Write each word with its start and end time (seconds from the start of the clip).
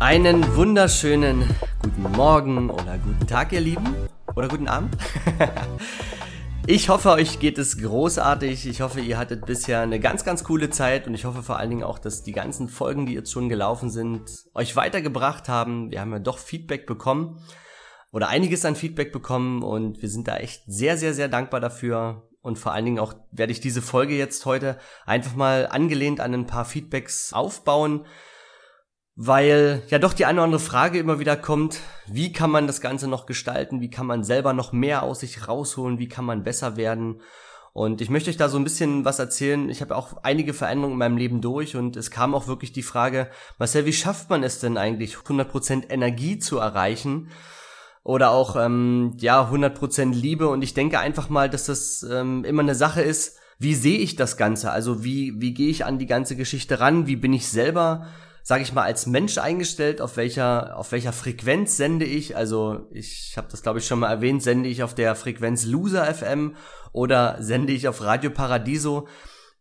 Einen 0.00 0.56
wunderschönen 0.56 1.44
guten 1.82 2.02
Morgen 2.16 2.70
oder 2.70 2.96
guten 2.96 3.26
Tag, 3.26 3.52
ihr 3.52 3.60
Lieben. 3.60 3.94
Oder 4.34 4.48
guten 4.48 4.66
Abend. 4.66 4.96
Ich 6.66 6.88
hoffe, 6.88 7.10
euch 7.10 7.40
geht 7.40 7.58
es 7.58 7.78
großartig. 7.78 8.66
Ich 8.66 8.80
hoffe, 8.80 9.00
ihr 9.00 9.18
hattet 9.18 9.44
bisher 9.44 9.80
eine 9.80 9.98
ganz, 9.98 10.24
ganz 10.24 10.44
coole 10.44 10.70
Zeit 10.70 11.06
und 11.06 11.14
ich 11.14 11.24
hoffe 11.24 11.42
vor 11.42 11.58
allen 11.58 11.70
Dingen 11.70 11.82
auch, 11.82 11.98
dass 11.98 12.22
die 12.22 12.32
ganzen 12.32 12.68
Folgen, 12.68 13.06
die 13.06 13.14
jetzt 13.14 13.32
schon 13.32 13.48
gelaufen 13.48 13.90
sind, 13.90 14.22
euch 14.54 14.76
weitergebracht 14.76 15.48
haben. 15.48 15.90
Wir 15.90 16.00
haben 16.00 16.12
ja 16.12 16.18
doch 16.20 16.38
Feedback 16.38 16.86
bekommen 16.86 17.42
oder 18.12 18.28
einiges 18.28 18.64
an 18.64 18.76
Feedback 18.76 19.10
bekommen 19.10 19.62
und 19.64 20.00
wir 20.00 20.08
sind 20.08 20.28
da 20.28 20.36
echt 20.36 20.62
sehr, 20.66 20.96
sehr, 20.96 21.12
sehr 21.12 21.28
dankbar 21.28 21.60
dafür. 21.60 22.28
Und 22.40 22.58
vor 22.58 22.72
allen 22.72 22.84
Dingen 22.84 22.98
auch 23.00 23.14
werde 23.32 23.52
ich 23.52 23.60
diese 23.60 23.82
Folge 23.82 24.16
jetzt 24.16 24.46
heute 24.46 24.78
einfach 25.06 25.34
mal 25.34 25.66
angelehnt 25.66 26.20
an 26.20 26.34
ein 26.34 26.46
paar 26.46 26.66
Feedbacks 26.66 27.32
aufbauen 27.32 28.06
weil 29.16 29.82
ja 29.88 29.98
doch 29.98 30.12
die 30.12 30.24
eine 30.24 30.38
oder 30.38 30.44
andere 30.44 30.60
Frage 30.60 30.98
immer 30.98 31.18
wieder 31.18 31.36
kommt, 31.36 31.80
wie 32.06 32.32
kann 32.32 32.50
man 32.50 32.66
das 32.66 32.80
Ganze 32.80 33.08
noch 33.08 33.26
gestalten, 33.26 33.80
wie 33.80 33.90
kann 33.90 34.06
man 34.06 34.24
selber 34.24 34.52
noch 34.52 34.72
mehr 34.72 35.02
aus 35.02 35.20
sich 35.20 35.48
rausholen, 35.48 35.98
wie 35.98 36.08
kann 36.08 36.24
man 36.24 36.42
besser 36.42 36.76
werden. 36.76 37.20
Und 37.72 38.00
ich 38.00 38.10
möchte 38.10 38.30
euch 38.30 38.36
da 38.36 38.48
so 38.48 38.58
ein 38.58 38.64
bisschen 38.64 39.04
was 39.04 39.18
erzählen. 39.18 39.68
Ich 39.68 39.80
habe 39.80 39.94
auch 39.94 40.24
einige 40.24 40.54
Veränderungen 40.54 40.94
in 40.94 40.98
meinem 40.98 41.16
Leben 41.16 41.40
durch 41.40 41.76
und 41.76 41.96
es 41.96 42.10
kam 42.10 42.34
auch 42.34 42.48
wirklich 42.48 42.72
die 42.72 42.82
Frage, 42.82 43.30
Marcel, 43.58 43.86
wie 43.86 43.92
schafft 43.92 44.28
man 44.28 44.42
es 44.42 44.58
denn 44.58 44.76
eigentlich, 44.76 45.16
100% 45.16 45.90
Energie 45.90 46.38
zu 46.38 46.58
erreichen? 46.58 47.30
Oder 48.02 48.30
auch, 48.30 48.56
ähm, 48.56 49.12
ja, 49.18 49.48
100% 49.48 50.14
Liebe. 50.14 50.48
Und 50.48 50.62
ich 50.62 50.74
denke 50.74 50.98
einfach 50.98 51.28
mal, 51.28 51.48
dass 51.48 51.66
das 51.66 52.02
ähm, 52.10 52.44
immer 52.44 52.62
eine 52.62 52.74
Sache 52.74 53.02
ist, 53.02 53.38
wie 53.58 53.74
sehe 53.74 53.98
ich 53.98 54.16
das 54.16 54.36
Ganze? 54.36 54.72
Also 54.72 55.04
wie, 55.04 55.34
wie 55.36 55.52
gehe 55.52 55.68
ich 55.68 55.84
an 55.84 55.98
die 55.98 56.06
ganze 56.06 56.34
Geschichte 56.34 56.80
ran? 56.80 57.06
Wie 57.06 57.16
bin 57.16 57.34
ich 57.34 57.48
selber 57.48 58.06
sage 58.50 58.64
ich 58.64 58.72
mal, 58.72 58.82
als 58.82 59.06
Mensch 59.06 59.38
eingestellt, 59.38 60.00
auf 60.00 60.16
welcher, 60.16 60.76
auf 60.76 60.90
welcher 60.90 61.12
Frequenz 61.12 61.76
sende 61.76 62.04
ich. 62.04 62.36
Also 62.36 62.88
ich 62.90 63.34
habe 63.36 63.46
das, 63.48 63.62
glaube 63.62 63.78
ich, 63.78 63.86
schon 63.86 64.00
mal 64.00 64.10
erwähnt, 64.10 64.42
sende 64.42 64.68
ich 64.68 64.82
auf 64.82 64.92
der 64.92 65.14
Frequenz 65.14 65.66
Loser 65.66 66.12
FM 66.12 66.56
oder 66.90 67.36
sende 67.38 67.72
ich 67.72 67.86
auf 67.86 68.02
Radio 68.02 68.30
Paradiso. 68.30 69.06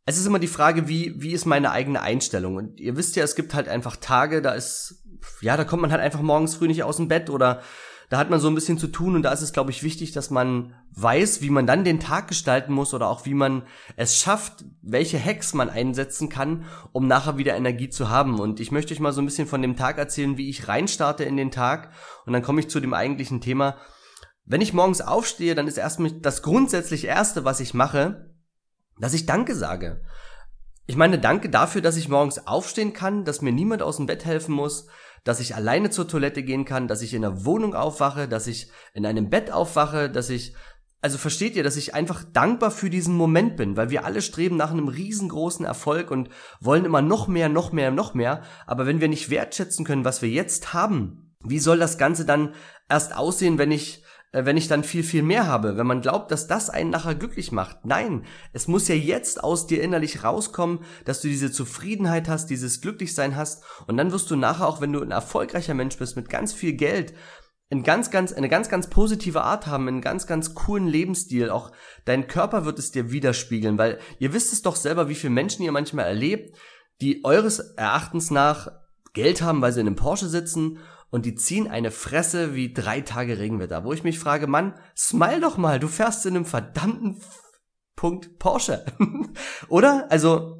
Es 0.08 0.18
ist 0.18 0.26
immer 0.26 0.40
die 0.40 0.48
Frage, 0.48 0.88
wie, 0.88 1.22
wie 1.22 1.34
ist 1.34 1.46
meine 1.46 1.70
eigene 1.70 2.02
Einstellung? 2.02 2.56
Und 2.56 2.80
ihr 2.80 2.98
wisst 2.98 3.16
ja, 3.16 3.24
es 3.24 3.36
gibt 3.36 3.54
halt 3.54 3.68
einfach 3.68 3.96
Tage, 3.96 4.42
da 4.42 4.54
ist, 4.54 5.04
ja, 5.40 5.56
da 5.56 5.66
kommt 5.66 5.84
man 5.84 5.92
halt 5.92 6.02
einfach 6.02 6.24
morgens 6.24 6.56
früh 6.56 6.68
nicht 6.68 6.82
aus 6.82 6.98
dem 6.98 7.10
Bett 7.10 7.30
oder 7.30 7.62
da 8.10 8.18
hat 8.18 8.32
man 8.32 8.40
so 8.40 8.48
ein 8.48 8.56
bisschen 8.56 8.80
zu 8.80 8.88
tun 8.88 9.16
und 9.16 9.22
da 9.22 9.32
ist 9.32 9.42
es, 9.42 9.54
glaube 9.54 9.70
ich, 9.70 9.84
wichtig, 9.84 10.12
dass 10.12 10.32
man 10.32 10.74
weiß, 10.96 11.42
wie 11.42 11.52
man 11.52 11.68
dann 11.68 11.84
den 11.84 12.00
Tag 12.00 12.28
gestalten 12.28 12.74
muss 12.74 12.96
oder 12.96 13.08
auch 13.08 13.26
wie 13.26 13.36
man 13.36 13.64
es 13.98 14.18
schafft, 14.18 14.66
welche 14.82 15.24
Hacks 15.24 15.54
man 15.54 15.70
einsetzen 15.70 16.28
kann, 16.28 16.66
um 16.92 17.08
nachher 17.08 17.38
wieder 17.38 17.56
Energie 17.56 17.90
zu 17.90 18.10
haben. 18.10 18.40
Und 18.40 18.60
ich 18.60 18.72
möchte 18.72 18.96
euch 18.96 19.00
mal 19.00 19.14
so 19.14 19.22
ein 19.22 19.26
bisschen 19.26 19.48
von 19.48 19.62
dem 19.62 19.76
Tag 19.76 20.00
erzählen, 20.00 20.38
wie 20.38 20.50
ich 20.50 20.68
reinstarte 20.68 21.24
in 21.24 21.38
den 21.38 21.52
Tag 21.52 21.92
und 22.26 22.34
dann 22.34 22.42
komme 22.42 22.62
ich 22.62 22.70
zu 22.70 22.80
dem 22.80 22.96
eigentlichen 22.96 23.42
Thema. 23.42 23.78
Wenn 24.44 24.62
ich 24.62 24.74
morgens 24.74 25.02
aufstehe, 25.02 25.54
dann 25.54 25.68
ist 25.68 25.78
erstmal 25.78 26.12
das 26.12 26.42
grundsätzlich 26.42 27.06
erste, 27.06 27.46
was 27.46 27.60
ich 27.60 27.76
mache, 27.76 28.34
dass 28.98 29.14
ich 29.14 29.28
Danke 29.28 29.56
sage. 29.56 30.02
Ich 30.88 30.96
meine, 30.96 31.20
danke 31.20 31.52
dafür, 31.52 31.82
dass 31.82 31.98
ich 31.98 32.10
morgens 32.10 32.48
aufstehen 32.48 32.94
kann, 32.94 33.24
dass 33.24 33.44
mir 33.44 33.52
niemand 33.52 33.84
aus 33.84 33.98
dem 33.98 34.08
Bett 34.08 34.26
helfen 34.26 34.56
muss, 34.56 34.88
dass 35.24 35.40
ich 35.40 35.56
alleine 35.56 35.90
zur 35.90 36.08
Toilette 36.08 36.44
gehen 36.44 36.66
kann, 36.66 36.88
dass 36.88 37.02
ich 37.02 37.14
in 37.14 37.22
der 37.22 37.46
Wohnung 37.46 37.76
aufwache, 37.76 38.28
dass 38.28 38.48
ich 38.48 38.70
in 38.94 39.06
einem 39.06 39.30
Bett 39.30 39.52
aufwache, 39.52 40.10
dass 40.10 40.30
ich 40.30 40.54
also 41.02 41.18
versteht 41.18 41.56
ihr, 41.56 41.64
dass 41.64 41.78
ich 41.78 41.94
einfach 41.96 42.26
dankbar 42.26 42.72
für 42.72 42.90
diesen 42.90 43.16
Moment 43.16 43.56
bin, 43.56 43.78
weil 43.78 43.90
wir 43.90 44.04
alle 44.04 44.22
streben 44.22 44.58
nach 44.58 44.72
einem 44.72 44.90
riesengroßen 44.90 45.66
Erfolg 45.66 46.12
und 46.12 46.30
wollen 46.60 46.84
immer 46.84 47.02
noch 47.02 47.28
mehr, 47.28 47.48
noch 47.48 47.72
mehr, 47.72 47.90
noch 47.90 48.14
mehr. 48.14 48.42
Aber 48.68 48.86
wenn 48.86 49.00
wir 49.00 49.08
nicht 49.08 49.30
wertschätzen 49.30 49.86
können, 49.86 50.04
was 50.04 50.22
wir 50.22 50.30
jetzt 50.30 50.74
haben, 50.74 51.34
wie 51.42 51.60
soll 51.60 51.80
das 51.80 51.98
Ganze 51.98 52.26
dann 52.26 52.54
erst 52.90 53.16
aussehen, 53.16 53.58
wenn 53.58 53.72
ich 53.72 54.04
wenn 54.32 54.58
ich 54.58 54.68
dann 54.68 54.84
viel, 54.84 55.04
viel 55.04 55.24
mehr 55.24 55.48
habe, 55.48 55.78
wenn 55.78 55.88
man 55.88 56.02
glaubt, 56.02 56.32
dass 56.32 56.48
das 56.48 56.70
einen 56.70 56.92
nachher 56.92 57.16
glücklich 57.16 57.52
macht. 57.52 57.86
Nein, 57.86 58.26
es 58.54 58.68
muss 58.68 58.88
ja 58.88 58.96
jetzt 58.96 59.44
aus 59.44 59.66
dir 59.66 59.82
innerlich 59.82 60.24
rauskommen, 60.24 60.80
dass 61.06 61.22
du 61.22 61.28
diese 61.28 61.52
Zufriedenheit 61.52 62.30
hast, 62.30 62.48
dieses 62.48 62.82
Glücklichsein 62.82 63.36
hast 63.36 63.64
und 63.88 63.98
dann 63.98 64.12
wirst 64.12 64.30
du 64.30 64.36
nachher 64.36 64.68
auch, 64.68 64.82
wenn 64.82 64.94
du 64.94 65.02
ein 65.02 65.12
erfolgreicher 65.12 65.74
Mensch 65.74 65.98
bist 65.98 66.16
mit 66.16 66.30
ganz 66.30 66.54
viel 66.54 66.74
Geld, 66.74 67.14
ein 67.72 67.84
ganz, 67.84 68.12
ganz, 68.12 68.34
eine 68.34 68.50
ganz, 68.50 68.70
ganz 68.70 68.90
positive 68.90 69.44
Art 69.44 69.68
haben, 69.68 69.88
einen 69.88 70.02
ganz, 70.02 70.26
ganz 70.26 70.56
coolen 70.56 70.88
Lebensstil. 70.88 71.50
Auch 71.50 71.72
dein 72.06 72.28
Körper 72.28 72.66
wird 72.66 72.80
es 72.80 72.92
dir 72.92 73.12
widerspiegeln, 73.12 73.78
weil 73.78 74.00
ihr 74.18 74.34
wisst 74.34 74.54
es 74.54 74.64
doch 74.64 74.76
selber, 74.76 75.08
wie 75.08 75.16
viele 75.16 75.34
Menschen 75.34 75.64
ihr 75.64 75.72
manchmal 75.72 76.06
erlebt, 76.06 76.58
die 77.02 77.24
eures 77.24 77.60
Erachtens 77.60 78.32
nach 78.32 78.72
Geld 79.14 79.42
haben, 79.42 79.62
weil 79.62 79.72
sie 79.72 79.82
in 79.82 79.88
einem 79.88 79.96
Porsche 79.96 80.28
sitzen 80.28 80.80
und 81.12 81.26
die 81.26 81.36
ziehen 81.36 81.68
eine 81.68 81.92
Fresse 81.92 82.56
wie 82.56 82.74
drei 82.74 83.02
Tage 83.02 83.40
Regenwetter, 83.40 83.84
wo 83.84 83.94
ich 83.94 84.04
mich 84.04 84.20
frage, 84.20 84.48
Mann, 84.48 84.74
smile 84.96 85.42
doch 85.42 85.58
mal, 85.58 85.80
du 85.80 85.88
fährst 85.88 86.26
in 86.26 86.36
einem 86.36 86.46
verdammten 86.46 87.22
Punkt 87.96 88.40
Porsche. 88.40 88.86
Oder? 89.68 90.10
Also, 90.10 90.58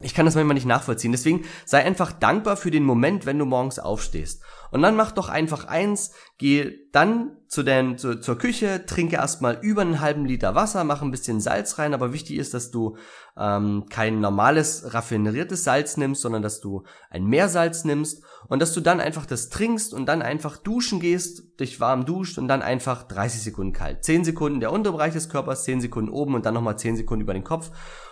ich 0.00 0.14
kann 0.14 0.26
das 0.26 0.34
manchmal 0.34 0.54
nicht 0.54 0.66
nachvollziehen. 0.66 1.12
Deswegen 1.12 1.44
sei 1.64 1.84
einfach 1.84 2.12
dankbar 2.12 2.56
für 2.56 2.70
den 2.70 2.84
Moment, 2.84 3.24
wenn 3.24 3.38
du 3.38 3.46
morgens 3.46 3.78
aufstehst. 3.78 4.42
Und 4.70 4.82
dann 4.82 4.96
mach 4.96 5.12
doch 5.12 5.28
einfach 5.28 5.64
eins, 5.64 6.12
geh 6.38 6.72
dann 6.92 7.38
zu 7.52 7.62
den, 7.62 7.98
zu, 7.98 8.18
zur 8.18 8.38
Küche, 8.38 8.86
trinke 8.86 9.16
erstmal 9.16 9.58
über 9.60 9.82
einen 9.82 10.00
halben 10.00 10.24
Liter 10.24 10.54
Wasser, 10.54 10.84
mach 10.84 11.02
ein 11.02 11.10
bisschen 11.10 11.38
Salz 11.38 11.78
rein, 11.78 11.92
aber 11.92 12.14
wichtig 12.14 12.38
ist, 12.38 12.54
dass 12.54 12.70
du 12.70 12.96
ähm, 13.36 13.84
kein 13.90 14.20
normales 14.20 14.94
raffineriertes 14.94 15.62
Salz 15.62 15.98
nimmst, 15.98 16.22
sondern 16.22 16.40
dass 16.40 16.62
du 16.62 16.84
ein 17.10 17.26
Meersalz 17.26 17.84
nimmst 17.84 18.24
und 18.48 18.62
dass 18.62 18.72
du 18.72 18.80
dann 18.80 19.00
einfach 19.00 19.26
das 19.26 19.50
trinkst 19.50 19.92
und 19.92 20.06
dann 20.06 20.22
einfach 20.22 20.56
duschen 20.56 20.98
gehst, 20.98 21.51
dich 21.62 21.80
warm 21.80 22.04
duscht 22.04 22.38
und 22.38 22.48
dann 22.48 22.62
einfach 22.62 23.02
30 23.04 23.42
Sekunden 23.42 23.72
kalt. 23.72 24.04
10 24.04 24.24
Sekunden 24.24 24.60
der 24.60 24.72
untere 24.72 24.94
Bereich 24.94 25.12
des 25.14 25.28
Körpers, 25.28 25.64
10 25.64 25.80
Sekunden 25.80 26.10
oben 26.10 26.34
und 26.34 26.44
dann 26.44 26.54
nochmal 26.54 26.78
10 26.78 26.96
Sekunden 26.96 27.22
über 27.22 27.32
den 27.32 27.44
Kopf. 27.44 27.70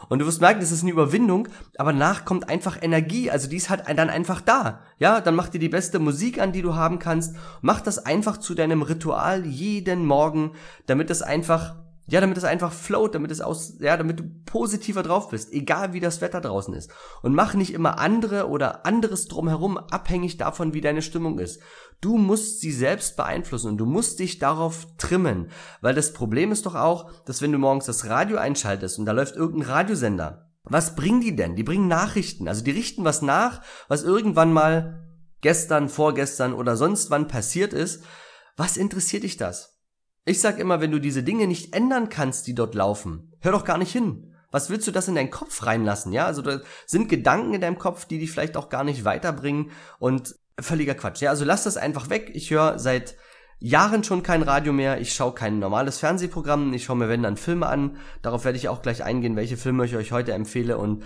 Und 0.09 0.21
du 0.21 0.27
wirst 0.27 0.41
merken, 0.41 0.61
das 0.61 0.72
ist 0.72 0.83
eine 0.83 0.93
Überwindung, 0.93 1.49
aber 1.77 1.93
danach 1.93 2.25
kommt 2.25 2.49
einfach 2.49 2.78
Energie, 2.81 3.31
also 3.31 3.49
die 3.49 3.56
ist 3.56 3.71
halt 3.71 3.84
dann 3.87 4.10
einfach 4.10 4.41
da. 4.41 4.81
Ja, 4.99 5.21
dann 5.21 5.37
mach 5.37 5.49
dir 5.49 5.60
die 5.60 5.69
beste 5.69 5.99
Musik 5.99 6.41
an, 6.41 6.53
die 6.53 6.62
du 6.62 6.75
haben 6.75 6.99
kannst. 6.99 7.37
Mach 7.60 7.81
das 7.81 8.05
einfach 8.05 8.39
zu 8.39 8.55
deinem 8.55 8.83
Ritual 8.83 9.44
jeden 9.47 10.06
Morgen, 10.06 10.53
damit 10.87 11.10
es 11.10 11.22
einfach 11.22 11.77
ja, 12.10 12.21
damit 12.21 12.37
es 12.37 12.44
einfach 12.44 12.72
float, 12.72 13.15
damit 13.15 13.31
es 13.31 13.41
aus, 13.41 13.75
ja, 13.78 13.97
damit 13.97 14.19
du 14.19 14.25
positiver 14.44 15.04
drauf 15.04 15.28
bist, 15.28 15.53
egal 15.53 15.93
wie 15.93 16.00
das 16.00 16.21
Wetter 16.21 16.41
draußen 16.41 16.75
ist. 16.75 16.91
Und 17.22 17.34
mach 17.34 17.54
nicht 17.54 17.72
immer 17.72 18.00
andere 18.00 18.48
oder 18.48 18.84
anderes 18.84 19.28
drumherum 19.28 19.78
abhängig 19.78 20.37
davon, 20.37 20.75
wie 20.75 20.81
deine 20.81 21.03
Stimmung 21.03 21.38
ist. 21.38 21.60
Du 22.00 22.16
musst 22.19 22.60
sie 22.60 22.72
selbst 22.72 23.16
beeinflussen 23.16 23.69
und 23.69 23.78
du 23.78 23.87
musst 23.87 24.19
dich 24.19 24.41
darauf 24.41 24.88
trimmen. 24.98 25.50
Weil 25.82 25.94
das 25.94 26.12
Problem 26.12 26.50
ist 26.50 26.66
doch 26.66 26.75
auch, 26.75 27.12
dass 27.26 27.43
wenn 27.43 27.53
du 27.53 27.59
morgens 27.59 27.87
das 27.87 28.06
Radio 28.06 28.38
einschaltest 28.38 28.98
und 28.98 29.06
da 29.06 29.12
läuft 29.12 29.37
irgendein 29.37 29.71
Radiosender, 29.71 30.51
was 30.65 30.97
bringen 30.97 31.21
die 31.21 31.36
denn? 31.36 31.54
Die 31.54 31.62
bringen 31.62 31.89
Nachrichten. 31.89 32.48
Also 32.48 32.65
die 32.65 32.72
richten 32.72 33.04
was 33.04 33.22
nach, 33.22 33.62
was 33.86 34.03
irgendwann 34.03 34.53
mal 34.53 35.07
gestern, 35.42 35.89
vorgestern 35.89 36.54
oder 36.54 36.77
sonst 36.77 37.10
wann 37.10 37.28
passiert 37.28 37.72
ist. 37.72 38.03
Was 38.57 38.77
interessiert 38.77 39.22
dich 39.22 39.36
das? 39.36 39.79
Ich 40.25 40.41
sag 40.41 40.59
immer, 40.59 40.81
wenn 40.81 40.91
du 40.91 41.01
diese 41.01 41.22
Dinge 41.22 41.47
nicht 41.47 41.75
ändern 41.75 42.09
kannst, 42.09 42.47
die 42.47 42.55
dort 42.55 42.75
laufen, 42.75 43.33
hör 43.41 43.53
doch 43.53 43.65
gar 43.65 43.78
nicht 43.78 43.93
hin. 43.93 44.34
Was 44.51 44.69
willst 44.69 44.87
du 44.87 44.91
das 44.91 45.09
in 45.09 45.15
deinen 45.15 45.31
Kopf 45.31 45.65
reinlassen? 45.65 46.13
Ja, 46.13 46.27
also 46.27 46.43
da 46.43 46.61
sind 46.87 47.09
Gedanken 47.09 47.55
in 47.55 47.61
deinem 47.61 47.78
Kopf, 47.78 48.05
die 48.05 48.19
dich 48.19 48.33
vielleicht 48.33 48.57
auch 48.57 48.69
gar 48.69 48.84
nicht 48.84 49.05
weiterbringen 49.05 49.71
und 49.99 50.34
völliger 50.59 50.95
Quatsch. 50.95 51.22
Ja, 51.22 51.31
also 51.31 51.45
lass 51.45 51.65
das 51.65 51.77
einfach 51.77 52.11
weg. 52.11 52.33
Ich 52.34 52.51
höre 52.51 52.78
seit 52.78 53.17
Jahren 53.61 54.03
schon 54.03 54.22
kein 54.22 54.43
Radio 54.43 54.72
mehr. 54.72 55.01
Ich 55.01 55.15
schaue 55.15 55.34
kein 55.34 55.59
normales 55.59 55.99
Fernsehprogramm. 55.99 56.72
Ich 56.72 56.84
schaue 56.84 56.97
mir 56.97 57.09
wenn 57.09 57.22
dann 57.22 57.37
Filme 57.37 57.67
an. 57.67 57.97
Darauf 58.22 58.45
werde 58.45 58.59
ich 58.59 58.69
auch 58.69 58.83
gleich 58.83 59.05
eingehen, 59.05 59.37
welche 59.37 59.57
Filme 59.57 59.84
ich 59.84 59.97
euch 59.97 60.13
heute 60.13 60.33
empfehle 60.33 60.78
und 60.78 61.05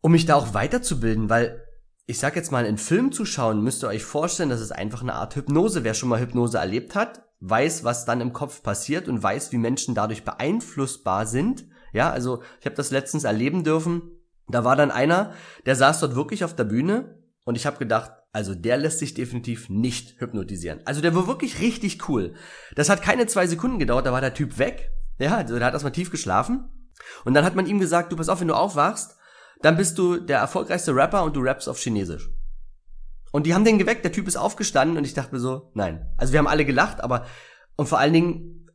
um 0.00 0.12
mich 0.12 0.26
da 0.26 0.36
auch 0.36 0.54
weiterzubilden, 0.54 1.28
weil 1.28 1.64
ich 2.06 2.18
sag 2.18 2.36
jetzt 2.36 2.52
mal, 2.52 2.64
in 2.64 2.78
Film 2.78 3.12
zu 3.12 3.24
schauen, 3.24 3.62
müsst 3.62 3.82
ihr 3.84 3.88
euch 3.88 4.04
vorstellen, 4.04 4.48
das 4.48 4.60
ist 4.60 4.72
einfach 4.72 5.02
eine 5.02 5.14
Art 5.14 5.36
Hypnose. 5.36 5.84
Wer 5.84 5.94
schon 5.94 6.08
mal 6.08 6.20
Hypnose 6.20 6.58
erlebt 6.58 6.94
hat, 6.94 7.27
weiß, 7.40 7.84
was 7.84 8.04
dann 8.04 8.20
im 8.20 8.32
Kopf 8.32 8.62
passiert 8.62 9.08
und 9.08 9.22
weiß, 9.22 9.52
wie 9.52 9.58
Menschen 9.58 9.94
dadurch 9.94 10.24
beeinflussbar 10.24 11.26
sind. 11.26 11.66
Ja, 11.92 12.10
also 12.10 12.42
ich 12.60 12.66
habe 12.66 12.76
das 12.76 12.90
letztens 12.90 13.24
erleben 13.24 13.64
dürfen. 13.64 14.02
Da 14.48 14.64
war 14.64 14.76
dann 14.76 14.90
einer, 14.90 15.32
der 15.66 15.76
saß 15.76 16.00
dort 16.00 16.14
wirklich 16.14 16.44
auf 16.44 16.54
der 16.54 16.64
Bühne 16.64 17.18
und 17.44 17.56
ich 17.56 17.66
habe 17.66 17.78
gedacht, 17.78 18.12
Also 18.32 18.54
der 18.54 18.76
lässt 18.76 18.98
sich 18.98 19.14
definitiv 19.14 19.68
nicht 19.68 20.20
hypnotisieren. 20.20 20.80
Also 20.84 21.00
der 21.00 21.14
war 21.14 21.26
wirklich 21.26 21.60
richtig 21.60 22.08
cool. 22.08 22.34
Das 22.76 22.88
hat 22.88 23.02
keine 23.02 23.26
zwei 23.26 23.46
Sekunden 23.46 23.78
gedauert, 23.78 24.06
da 24.06 24.12
war 24.12 24.20
der 24.20 24.34
Typ 24.34 24.58
weg. 24.58 24.90
Ja, 25.18 25.36
also 25.36 25.56
der 25.56 25.66
hat 25.66 25.72
erstmal 25.72 25.92
tief 25.92 26.10
geschlafen. 26.10 26.68
Und 27.24 27.34
dann 27.34 27.44
hat 27.44 27.54
man 27.54 27.66
ihm 27.66 27.80
gesagt, 27.80 28.12
du 28.12 28.16
pass 28.16 28.28
auf, 28.28 28.40
wenn 28.40 28.48
du 28.48 28.54
aufwachst, 28.54 29.16
dann 29.62 29.76
bist 29.76 29.98
du 29.98 30.18
der 30.18 30.38
erfolgreichste 30.38 30.94
Rapper 30.94 31.24
und 31.24 31.34
du 31.34 31.40
rappst 31.40 31.68
auf 31.68 31.78
Chinesisch. 31.78 32.30
Und 33.32 33.46
die 33.46 33.54
haben 33.54 33.64
den 33.64 33.78
geweckt, 33.78 34.04
der 34.04 34.12
Typ 34.12 34.26
ist 34.26 34.36
aufgestanden 34.36 34.96
und 34.96 35.04
ich 35.04 35.14
dachte 35.14 35.34
mir 35.34 35.40
so, 35.40 35.70
nein. 35.74 36.06
Also 36.16 36.32
wir 36.32 36.38
haben 36.38 36.46
alle 36.46 36.64
gelacht, 36.64 37.00
aber 37.00 37.26
und 37.76 37.88
vor 37.88 37.98
allen 37.98 38.12
Dingen, 38.12 38.66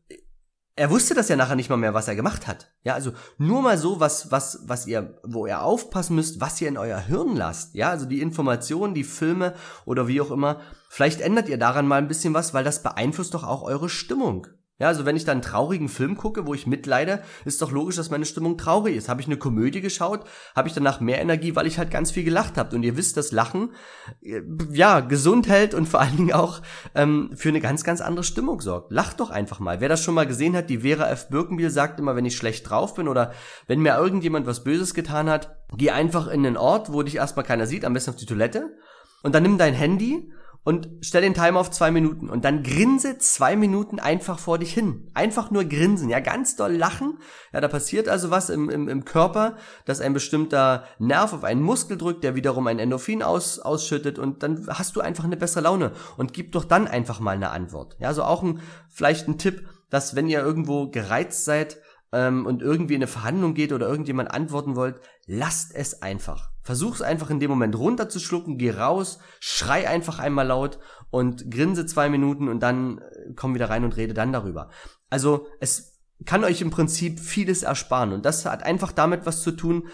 er 0.76 0.90
wusste 0.90 1.14
das 1.14 1.30
ja 1.30 1.36
nachher 1.36 1.56
nicht 1.56 1.70
mal 1.70 1.78
mehr, 1.78 1.94
was 1.94 2.08
er 2.08 2.16
gemacht 2.16 2.48
hat. 2.48 2.72
Ja, 2.84 2.94
also 2.94 3.12
nur 3.38 3.62
mal 3.62 3.78
so, 3.78 4.00
was, 4.00 4.32
was, 4.32 4.64
was 4.66 4.88
ihr, 4.88 5.20
wo 5.24 5.46
ihr 5.46 5.62
aufpassen 5.62 6.16
müsst, 6.16 6.42
was 6.42 6.60
ihr 6.62 6.68
in 6.68 6.78
euer 6.78 7.00
Hirn 7.00 7.36
lasst. 7.36 7.76
Ja, 7.76 7.90
also 7.90 8.06
die 8.06 8.22
Informationen, 8.22 8.96
die 8.96 9.04
Filme 9.04 9.54
oder 9.86 10.08
wie 10.08 10.22
auch 10.22 10.32
immer. 10.32 10.62
Vielleicht 10.90 11.22
ändert 11.22 11.50
ihr 11.50 11.58
daran 11.60 11.88
mal 11.88 11.98
ein 11.98 12.08
bisschen 12.08 12.34
was, 12.34 12.54
weil 12.54 12.64
das 12.64 12.82
beeinflusst 12.82 13.34
doch 13.34 13.44
auch 13.44 13.62
eure 13.62 13.90
Stimmung. 13.90 14.48
Ja, 14.80 14.88
also 14.88 15.06
wenn 15.06 15.16
ich 15.16 15.24
dann 15.24 15.34
einen 15.34 15.42
traurigen 15.44 15.88
Film 15.88 16.18
gucke, 16.18 16.48
wo 16.48 16.56
ich 16.56 16.66
mitleide, 16.66 17.22
ist 17.46 17.62
doch 17.62 17.72
logisch, 17.72 17.96
dass 17.96 18.10
meine 18.10 18.26
Stimmung 18.26 18.58
traurig 18.58 18.96
ist. 18.96 19.08
Habe 19.08 19.22
ich 19.22 19.28
eine 19.28 19.38
Komödie 19.38 19.82
geschaut, 19.82 20.26
habe 20.56 20.68
ich 20.68 20.74
danach 20.74 21.00
mehr 21.00 21.22
Energie, 21.22 21.56
weil 21.56 21.68
ich 21.68 21.78
halt 21.78 21.92
ganz 21.92 22.10
viel 22.10 22.24
gelacht 22.24 22.58
habe. 22.58 22.76
Und 22.76 22.82
ihr 22.82 22.98
wisst, 22.98 23.16
dass 23.16 23.32
Lachen 23.32 23.74
äh, 24.22 24.42
ja 24.72 25.02
gesund 25.02 25.48
hält 25.48 25.76
und 25.76 25.88
vor 25.88 26.02
allen 26.02 26.18
Dingen 26.18 26.34
auch 26.34 26.62
ähm, 26.96 27.30
für 27.36 27.50
eine 27.50 27.62
ganz, 27.62 27.84
ganz 27.84 28.02
andere 28.02 28.24
Stimmung 28.24 28.62
sorgt. 28.62 28.92
Lacht 28.92 29.20
doch 29.20 29.30
einfach 29.30 29.60
mal. 29.60 29.80
Wer 29.80 29.90
das 29.90 30.04
schon 30.04 30.16
mal 30.16 30.26
gesehen 30.26 30.56
hat, 30.56 30.72
die 30.72 30.80
Vera 30.80 31.08
F. 31.08 31.30
Birkenbiel 31.30 31.70
sagt 31.70 32.00
immer, 32.00 32.16
wenn 32.16 32.26
ich 32.26 32.36
schlecht 32.36 32.68
drauf 32.68 32.96
bin 32.96 33.08
oder 33.08 33.32
wenn 33.68 33.80
mir 33.80 33.96
irgendjemand 33.96 34.48
was 34.48 34.64
Böses 34.64 34.96
getan 34.96 35.30
hat, 35.30 35.56
geh 35.78 35.92
einfach 35.92 36.28
in 36.28 36.46
einen 36.46 36.58
Ort, 36.58 36.92
wo 36.92 37.04
dich 37.04 37.18
erstmal 37.18 37.46
keiner 37.46 37.68
sieht, 37.68 37.86
am 37.86 37.94
besten 37.94 38.10
auf 38.10 38.18
die 38.18 38.26
Toilette. 38.26 38.76
Und 39.22 39.36
dann 39.36 39.44
nimm 39.44 39.60
dein 39.60 39.76
Handy 39.76 40.32
und 40.64 40.90
stell 41.02 41.22
den 41.22 41.34
Timer 41.34 41.60
auf 41.60 41.72
zwei 41.72 41.92
Minuten 41.92 42.30
und 42.30 42.46
dann 42.46 42.64
grinse 42.64 43.18
zwei 43.18 43.56
Minuten 43.56 44.00
einfach 44.00 44.40
vor 44.40 44.58
dich 44.58 44.74
hin. 44.74 45.10
Einfach 45.14 45.52
nur 45.52 45.66
grinsen, 45.66 46.10
ja, 46.10 46.20
ganz 46.22 46.56
doll 46.56 46.74
lachen. 46.74 47.20
Ja, 47.52 47.60
da 47.60 47.68
passiert 47.68 48.08
also 48.08 48.32
was 48.32 48.50
im, 48.50 48.70
im, 48.70 48.88
im 48.88 49.04
Körper, 49.04 49.58
dass 49.86 50.00
ein 50.00 50.14
bestimmter 50.14 50.86
Nerv 51.00 51.34
auf 51.34 51.44
einen 51.44 51.62
Muskel 51.62 51.98
drückt, 51.98 52.24
der 52.24 52.36
wiederum 52.36 52.68
ein 52.68 52.80
Endorphin 52.80 53.24
aus, 53.24 53.60
ausschüttet 53.60 54.20
und 54.20 54.44
dann 54.44 54.68
hast 54.68 54.96
du 54.96 55.02
einfach 55.02 55.26
eine 55.26 55.38
bessere 55.38 55.64
Laune 55.64 55.92
und 56.18 56.34
gib 56.34 56.54
doch 56.54 56.66
dann 56.66 56.88
einfach 56.88 57.20
mal 57.20 57.36
eine 57.36 57.50
Antwort. 57.50 57.98
Ja, 58.00 58.14
so 58.14 58.24
auch 58.24 58.44
ein, 58.44 58.62
vielleicht 58.90 59.28
ein 59.28 59.38
Tipp, 59.38 59.68
dass 59.90 60.16
wenn 60.16 60.28
ihr 60.28 60.40
irgendwo 60.40 60.90
gereizt 60.90 61.46
seid, 61.46 61.78
ähm, 62.14 62.46
und 62.46 62.62
irgendwie 62.62 62.94
in 62.94 63.00
eine 63.00 63.08
Verhandlung 63.08 63.56
geht 63.56 63.74
oder 63.74 63.90
irgendjemand 63.90 64.32
antworten 64.32 64.76
wollt, 64.76 65.02
lasst 65.26 65.76
es 65.76 66.02
einfach. 66.02 66.53
Versuch's 66.64 67.02
einfach 67.02 67.30
in 67.30 67.40
dem 67.40 67.50
Moment 67.50 67.78
runterzuschlucken, 67.78 68.58
geh 68.58 68.72
raus, 68.72 69.20
schrei 69.40 69.88
einfach 69.88 70.20
einmal 70.20 70.48
laut 70.48 70.80
und 71.10 71.52
grinse 71.52 71.86
zwei 71.86 72.10
Minuten 72.10 72.48
und 72.48 72.62
dann 72.62 73.00
äh, 73.00 73.34
komm 73.36 73.54
wieder 73.54 73.70
rein 73.70 73.84
und 73.84 73.98
rede 73.98 74.14
dann 74.14 74.32
darüber. 74.32 74.70
Also 75.10 75.48
es 75.60 76.00
kann 76.26 76.44
euch 76.44 76.62
im 76.62 76.70
Prinzip 76.70 77.20
vieles 77.20 77.64
ersparen 77.64 78.14
und 78.14 78.26
das 78.26 78.46
hat 78.46 78.64
einfach 78.64 78.94
damit 78.94 79.26
was 79.26 79.42
zu 79.42 79.52
tun. 79.52 79.90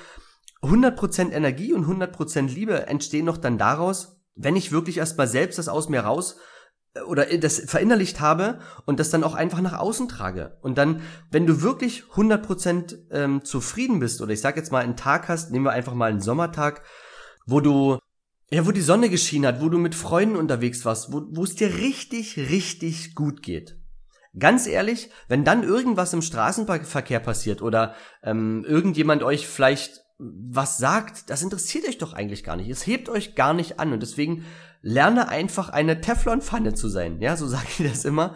100% 0.62 1.32
Energie 1.32 1.74
und 1.74 1.86
100% 1.86 2.48
Liebe 2.54 2.88
entstehen 2.88 3.26
noch 3.26 3.38
dann 3.38 3.58
daraus, 3.58 4.22
wenn 4.36 4.56
ich 4.56 4.72
wirklich 4.72 4.98
erstmal 4.98 5.28
selbst 5.28 5.58
das 5.58 5.70
aus 5.70 5.90
mir 5.90 6.02
raus 6.02 6.38
oder 7.08 7.26
das 7.38 7.60
verinnerlicht 7.60 8.20
habe 8.20 8.60
und 8.86 9.00
das 9.00 9.10
dann 9.10 9.24
auch 9.24 9.36
einfach 9.36 9.62
nach 9.62 9.78
außen 9.78 10.08
trage. 10.08 10.58
Und 10.62 10.78
dann, 10.78 11.02
wenn 11.32 11.46
du 11.46 11.62
wirklich 11.62 12.04
100% 12.16 12.98
ähm, 13.12 13.44
zufrieden 13.44 14.00
bist, 14.00 14.22
oder 14.22 14.34
ich 14.34 14.42
sag 14.42 14.58
jetzt 14.58 14.72
mal 14.72 14.84
einen 14.84 14.96
Tag 14.96 15.28
hast, 15.28 15.52
nehmen 15.52 15.66
wir 15.66 15.72
einfach 15.72 15.94
mal 15.94 16.10
einen 16.10 16.22
Sommertag, 16.22 16.84
wo 17.46 17.60
du, 17.60 18.00
ja, 18.50 18.66
wo 18.66 18.72
die 18.72 18.82
Sonne 18.82 19.10
geschienen 19.10 19.48
hat, 19.48 19.62
wo 19.62 19.70
du 19.70 19.78
mit 19.78 19.96
Freunden 19.96 20.36
unterwegs 20.36 20.84
warst, 20.84 21.14
wo, 21.14 21.24
wo 21.30 21.44
es 21.44 21.56
dir 21.56 21.76
richtig, 21.76 22.38
richtig 22.38 23.14
gut 23.14 23.44
geht. 23.44 23.78
Ganz 24.38 24.68
ehrlich, 24.68 25.10
wenn 25.28 25.44
dann 25.44 25.64
irgendwas 25.64 26.14
im 26.14 26.22
Straßenverkehr 26.22 27.20
passiert 27.20 27.62
oder 27.62 27.96
ähm, 28.24 28.64
irgendjemand 28.68 29.24
euch 29.24 29.48
vielleicht 29.48 30.02
was 30.20 30.78
sagt, 30.78 31.30
das 31.30 31.44
interessiert 31.44 31.88
euch 31.88 31.98
doch 31.98 32.12
eigentlich 32.12 32.44
gar 32.44 32.58
nicht. 32.58 32.70
Es 32.70 32.86
hebt 32.86 33.08
euch 33.08 33.36
gar 33.36 33.54
nicht 33.54 33.80
an 33.80 33.94
und 33.94 34.02
deswegen 34.02 34.46
lerne 34.82 35.30
einfach 35.30 35.70
eine 35.70 36.02
Teflonpfanne 36.02 36.74
zu 36.74 36.90
sein. 36.90 37.22
Ja, 37.22 37.36
so 37.36 37.48
sage 37.50 37.68
ich 37.78 37.90
das 37.90 38.06
immer. 38.06 38.36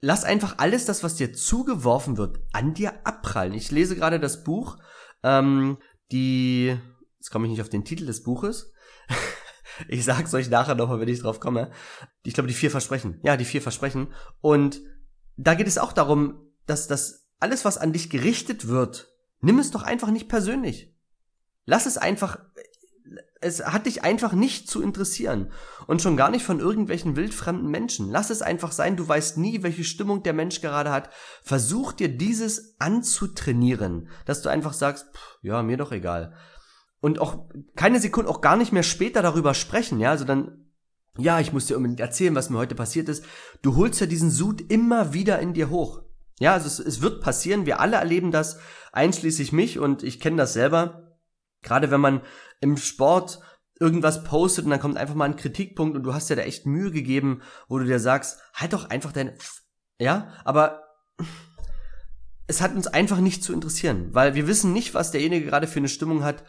Lass 0.00 0.24
einfach 0.24 0.54
alles 0.58 0.86
das, 0.86 1.02
was 1.02 1.16
dir 1.16 1.32
zugeworfen 1.32 2.16
wird, 2.16 2.38
an 2.52 2.72
dir 2.72 3.06
abprallen. 3.06 3.52
Ich 3.52 3.70
lese 3.70 3.96
gerade 3.96 4.18
das 4.18 4.44
Buch, 4.44 4.78
ähm, 5.22 5.76
die, 6.10 6.76
jetzt 7.18 7.30
komme 7.30 7.46
ich 7.46 7.50
nicht 7.50 7.60
auf 7.60 7.68
den 7.68 7.84
Titel 7.84 8.06
des 8.06 8.22
Buches. 8.22 8.72
ich 9.88 10.04
sag's 10.04 10.32
euch 10.32 10.48
nachher 10.48 10.74
nochmal, 10.74 11.00
wenn 11.00 11.08
ich 11.08 11.20
drauf 11.20 11.38
komme. 11.38 11.70
Ich 12.22 12.32
glaube, 12.32 12.48
die 12.48 12.54
vier 12.54 12.70
Versprechen. 12.70 13.20
Ja, 13.22 13.36
die 13.36 13.44
vier 13.44 13.60
Versprechen. 13.60 14.08
Und 14.40 14.80
da 15.36 15.54
geht 15.54 15.66
es 15.66 15.76
auch 15.76 15.92
darum, 15.92 16.50
dass 16.66 16.86
das 16.86 17.28
alles, 17.38 17.64
was 17.64 17.78
an 17.78 17.92
dich 17.92 18.08
gerichtet 18.08 18.68
wird, 18.68 19.12
nimm 19.40 19.58
es 19.58 19.70
doch 19.70 19.82
einfach 19.82 20.10
nicht 20.10 20.28
persönlich. 20.28 20.94
Lass 21.66 21.86
es 21.86 21.98
einfach, 21.98 22.38
es 23.40 23.64
hat 23.64 23.86
dich 23.86 24.04
einfach 24.04 24.32
nicht 24.32 24.68
zu 24.68 24.82
interessieren. 24.82 25.50
Und 25.86 26.02
schon 26.02 26.16
gar 26.16 26.30
nicht 26.30 26.44
von 26.44 26.60
irgendwelchen 26.60 27.16
wildfremden 27.16 27.70
Menschen. 27.70 28.10
Lass 28.10 28.30
es 28.30 28.42
einfach 28.42 28.70
sein, 28.70 28.96
du 28.96 29.08
weißt 29.08 29.38
nie, 29.38 29.62
welche 29.62 29.84
Stimmung 29.84 30.22
der 30.22 30.34
Mensch 30.34 30.60
gerade 30.60 30.92
hat. 30.92 31.08
Versuch 31.42 31.92
dir 31.92 32.08
dieses 32.08 32.78
anzutrainieren, 32.78 34.08
dass 34.26 34.42
du 34.42 34.50
einfach 34.50 34.74
sagst, 34.74 35.06
pff, 35.14 35.38
ja, 35.42 35.62
mir 35.62 35.78
doch 35.78 35.90
egal. 35.90 36.34
Und 37.00 37.18
auch 37.18 37.48
keine 37.76 37.98
Sekunde, 37.98 38.30
auch 38.30 38.42
gar 38.42 38.56
nicht 38.56 38.72
mehr 38.72 38.82
später 38.82 39.22
darüber 39.22 39.54
sprechen, 39.54 40.00
ja, 40.00 40.10
also 40.10 40.26
dann, 40.26 40.66
ja, 41.16 41.40
ich 41.40 41.50
muss 41.50 41.64
dir 41.64 41.78
unbedingt 41.78 42.00
erzählen, 42.00 42.34
was 42.34 42.50
mir 42.50 42.58
heute 42.58 42.74
passiert 42.74 43.08
ist. 43.08 43.24
Du 43.62 43.74
holst 43.76 44.00
ja 44.00 44.06
diesen 44.06 44.30
Sud 44.30 44.70
immer 44.70 45.14
wieder 45.14 45.38
in 45.38 45.54
dir 45.54 45.70
hoch. 45.70 46.02
Ja, 46.38 46.52
also 46.52 46.66
es, 46.66 46.78
es 46.78 47.00
wird 47.00 47.22
passieren, 47.22 47.64
wir 47.64 47.80
alle 47.80 47.96
erleben 47.96 48.32
das, 48.32 48.58
einschließlich 48.92 49.52
mich 49.52 49.78
und 49.78 50.02
ich 50.02 50.20
kenne 50.20 50.36
das 50.36 50.52
selber 50.52 51.09
Gerade 51.62 51.90
wenn 51.90 52.00
man 52.00 52.22
im 52.60 52.76
Sport 52.76 53.40
irgendwas 53.78 54.24
postet 54.24 54.66
und 54.66 54.70
dann 54.70 54.80
kommt 54.80 54.98
einfach 54.98 55.14
mal 55.14 55.24
ein 55.24 55.36
Kritikpunkt 55.36 55.96
und 55.96 56.02
du 56.02 56.12
hast 56.12 56.28
dir 56.28 56.36
da 56.36 56.42
echt 56.42 56.66
Mühe 56.66 56.90
gegeben, 56.90 57.42
wo 57.68 57.78
du 57.78 57.84
dir 57.84 57.98
sagst, 57.98 58.38
halt 58.54 58.74
doch 58.74 58.90
einfach 58.90 59.12
deine, 59.12 59.34
ja, 59.98 60.32
aber 60.44 60.82
es 62.46 62.60
hat 62.60 62.74
uns 62.74 62.86
einfach 62.86 63.18
nicht 63.18 63.42
zu 63.42 63.52
interessieren, 63.52 64.08
weil 64.12 64.34
wir 64.34 64.46
wissen 64.46 64.72
nicht, 64.72 64.92
was 64.92 65.12
derjenige 65.12 65.46
gerade 65.46 65.66
für 65.66 65.78
eine 65.78 65.88
Stimmung 65.88 66.24
hat. 66.24 66.44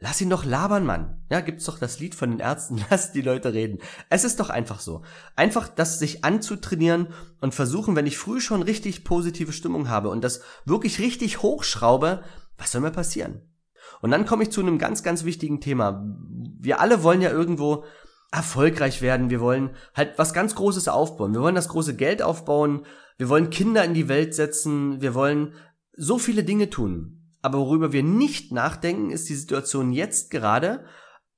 Lass 0.00 0.20
ihn 0.20 0.28
doch 0.28 0.44
labern, 0.44 0.84
Mann. 0.84 1.24
Ja, 1.30 1.40
gibt's 1.40 1.64
doch 1.64 1.78
das 1.78 2.00
Lied 2.00 2.14
von 2.14 2.30
den 2.30 2.40
Ärzten, 2.40 2.84
lass 2.90 3.12
die 3.12 3.22
Leute 3.22 3.54
reden. 3.54 3.78
Es 4.10 4.24
ist 4.24 4.40
doch 4.40 4.50
einfach 4.50 4.80
so. 4.80 5.04
Einfach 5.36 5.68
das 5.68 5.98
sich 5.98 6.24
anzutrainieren 6.24 7.14
und 7.40 7.54
versuchen, 7.54 7.96
wenn 7.96 8.06
ich 8.06 8.18
früh 8.18 8.40
schon 8.40 8.62
richtig 8.62 9.04
positive 9.04 9.52
Stimmung 9.52 9.88
habe 9.88 10.10
und 10.10 10.22
das 10.22 10.42
wirklich 10.64 10.98
richtig 10.98 11.40
hochschraube, 11.40 12.24
was 12.58 12.72
soll 12.72 12.80
mir 12.80 12.90
passieren? 12.90 13.53
Und 14.00 14.10
dann 14.10 14.26
komme 14.26 14.42
ich 14.42 14.50
zu 14.50 14.60
einem 14.60 14.78
ganz, 14.78 15.02
ganz 15.02 15.24
wichtigen 15.24 15.60
Thema. 15.60 16.04
Wir 16.58 16.80
alle 16.80 17.02
wollen 17.02 17.20
ja 17.20 17.30
irgendwo 17.30 17.84
erfolgreich 18.30 19.00
werden. 19.00 19.30
Wir 19.30 19.40
wollen 19.40 19.70
halt 19.94 20.18
was 20.18 20.34
ganz 20.34 20.54
Großes 20.54 20.88
aufbauen. 20.88 21.34
Wir 21.34 21.40
wollen 21.40 21.54
das 21.54 21.68
große 21.68 21.94
Geld 21.94 22.22
aufbauen. 22.22 22.84
Wir 23.16 23.28
wollen 23.28 23.50
Kinder 23.50 23.84
in 23.84 23.94
die 23.94 24.08
Welt 24.08 24.34
setzen. 24.34 25.00
Wir 25.00 25.14
wollen 25.14 25.54
so 25.96 26.18
viele 26.18 26.42
Dinge 26.42 26.68
tun. 26.70 27.30
Aber 27.42 27.58
worüber 27.58 27.92
wir 27.92 28.02
nicht 28.02 28.52
nachdenken, 28.52 29.10
ist 29.10 29.28
die 29.28 29.34
Situation 29.34 29.92
jetzt 29.92 30.30
gerade. 30.30 30.84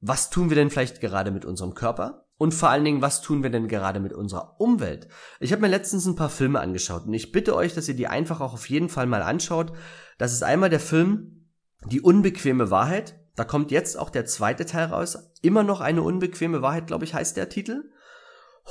Was 0.00 0.30
tun 0.30 0.50
wir 0.50 0.54
denn 0.54 0.70
vielleicht 0.70 1.00
gerade 1.00 1.30
mit 1.30 1.44
unserem 1.44 1.74
Körper? 1.74 2.26
Und 2.38 2.52
vor 2.52 2.68
allen 2.68 2.84
Dingen, 2.84 3.02
was 3.02 3.22
tun 3.22 3.42
wir 3.42 3.50
denn 3.50 3.66
gerade 3.66 3.98
mit 3.98 4.12
unserer 4.12 4.60
Umwelt? 4.60 5.08
Ich 5.40 5.52
habe 5.52 5.62
mir 5.62 5.68
letztens 5.68 6.06
ein 6.06 6.16
paar 6.16 6.28
Filme 6.28 6.60
angeschaut 6.60 7.06
und 7.06 7.14
ich 7.14 7.32
bitte 7.32 7.56
euch, 7.56 7.74
dass 7.74 7.88
ihr 7.88 7.96
die 7.96 8.08
einfach 8.08 8.40
auch 8.40 8.52
auf 8.52 8.68
jeden 8.68 8.90
Fall 8.90 9.06
mal 9.06 9.22
anschaut. 9.22 9.72
Das 10.18 10.32
ist 10.32 10.42
einmal 10.42 10.68
der 10.68 10.80
Film 10.80 11.35
die 11.85 12.00
unbequeme 12.00 12.71
Wahrheit. 12.71 13.18
Da 13.35 13.45
kommt 13.45 13.71
jetzt 13.71 13.99
auch 13.99 14.11
der 14.11 14.25
zweite 14.25 14.64
Teil 14.64 14.87
raus. 14.87 15.18
Immer 15.42 15.62
noch 15.62 15.80
eine 15.80 16.02
unbequeme 16.02 16.62
Wahrheit, 16.62 16.87
glaube 16.87 17.04
ich, 17.04 17.14
heißt 17.14 17.37
der 17.37 17.49
Titel. 17.49 17.90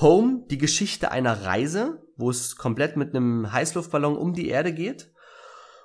Home, 0.02 0.46
die 0.50 0.58
Geschichte 0.58 1.12
einer 1.12 1.44
Reise, 1.44 2.04
wo 2.18 2.30
es 2.30 2.56
komplett 2.58 2.98
mit 2.98 3.16
einem 3.16 3.52
Heißluftballon 3.52 4.18
um 4.18 4.34
die 4.34 4.50
Erde 4.50 4.74
geht. 4.74 5.12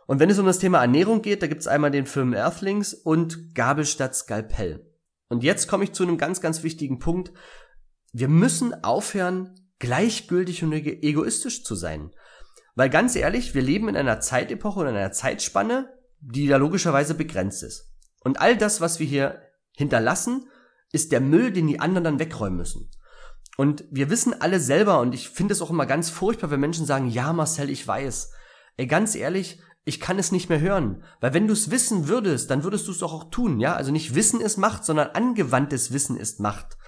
Und 0.07 0.19
wenn 0.19 0.31
es 0.31 0.39
um 0.39 0.47
das 0.47 0.59
Thema 0.59 0.81
Ernährung 0.81 1.23
geht, 1.23 1.43
da 1.43 1.47
gibt 1.47 1.61
es 1.61 1.69
einmal 1.69 1.93
den 1.93 2.07
Film 2.07 2.33
Earthlings 2.33 2.95
und 2.95 3.55
Gabel 3.55 3.85
statt 3.85 4.17
Skalpell. 4.17 4.85
Und 5.29 5.45
jetzt 5.45 5.69
komme 5.69 5.85
ich 5.85 5.93
zu 5.93 6.03
einem 6.03 6.19
ganz, 6.19 6.41
ganz 6.41 6.65
wichtigen 6.65 6.99
Punkt. 6.99 7.33
Wir 8.13 8.27
müssen 8.27 8.83
aufhören, 8.83 9.55
gleichgültig 9.79 10.65
und 10.65 10.73
egoistisch 10.73 11.63
zu 11.63 11.77
sein. 11.77 12.11
Weil 12.75 12.91
ganz 12.91 13.15
ehrlich, 13.15 13.55
wir 13.55 13.63
leben 13.63 13.89
in 13.89 13.97
einer 13.97 14.21
Zeitepoche 14.21 14.81
und 14.81 14.89
in 14.89 14.97
einer 14.97 15.13
Zeitspanne, 15.13 15.93
die 16.21 16.47
da 16.47 16.57
logischerweise 16.57 17.15
begrenzt 17.15 17.63
ist. 17.63 17.93
Und 18.23 18.41
all 18.41 18.57
das, 18.57 18.81
was 18.81 19.01
wir 19.01 19.07
hier 19.07 19.43
hinterlassen, 19.77 20.49
ist 20.93 21.13
der 21.13 21.21
Müll, 21.21 21.53
den 21.53 21.67
die 21.67 21.81
anderen 21.81 22.05
dann 22.05 22.19
wegräumen 22.19 22.59
müssen. 22.59 22.91
Und 23.57 23.85
wir 23.91 24.11
wissen 24.11 24.41
alle 24.41 24.61
selber, 24.61 25.01
und 25.01 25.15
ich 25.15 25.29
finde 25.29 25.53
es 25.53 25.63
auch 25.63 25.71
immer 25.71 25.87
ganz 25.87 26.11
furchtbar, 26.11 26.51
wenn 26.51 26.61
Menschen 26.61 26.87
sagen, 26.87 27.09
ja, 27.09 27.33
Marcel, 27.33 27.71
ich 27.71 27.87
weiß. 27.87 28.33
Ey, 28.77 28.87
ganz 28.87 29.15
ehrlich, 29.15 29.61
ich 29.85 30.01
kann 30.01 30.19
es 30.19 30.33
nicht 30.33 30.49
mehr 30.49 30.61
hören. 30.61 31.03
Weil 31.21 31.35
wenn 31.35 31.47
du 31.47 31.53
es 31.53 31.71
wissen 31.71 32.09
würdest, 32.09 32.51
dann 32.51 32.65
würdest 32.65 32.87
du 32.87 32.93
es 32.93 32.99
doch 32.99 33.13
auch 33.13 33.31
tun, 33.31 33.61
ja? 33.61 33.75
Also 33.75 33.93
nicht 33.93 34.15
Wissen 34.15 34.41
ist 34.41 34.57
Macht, 34.57 34.85
sondern 34.85 35.09
angewandtes 35.09 35.93
Wissen 35.93 36.17
ist 36.17 36.41
Macht. 36.41 36.79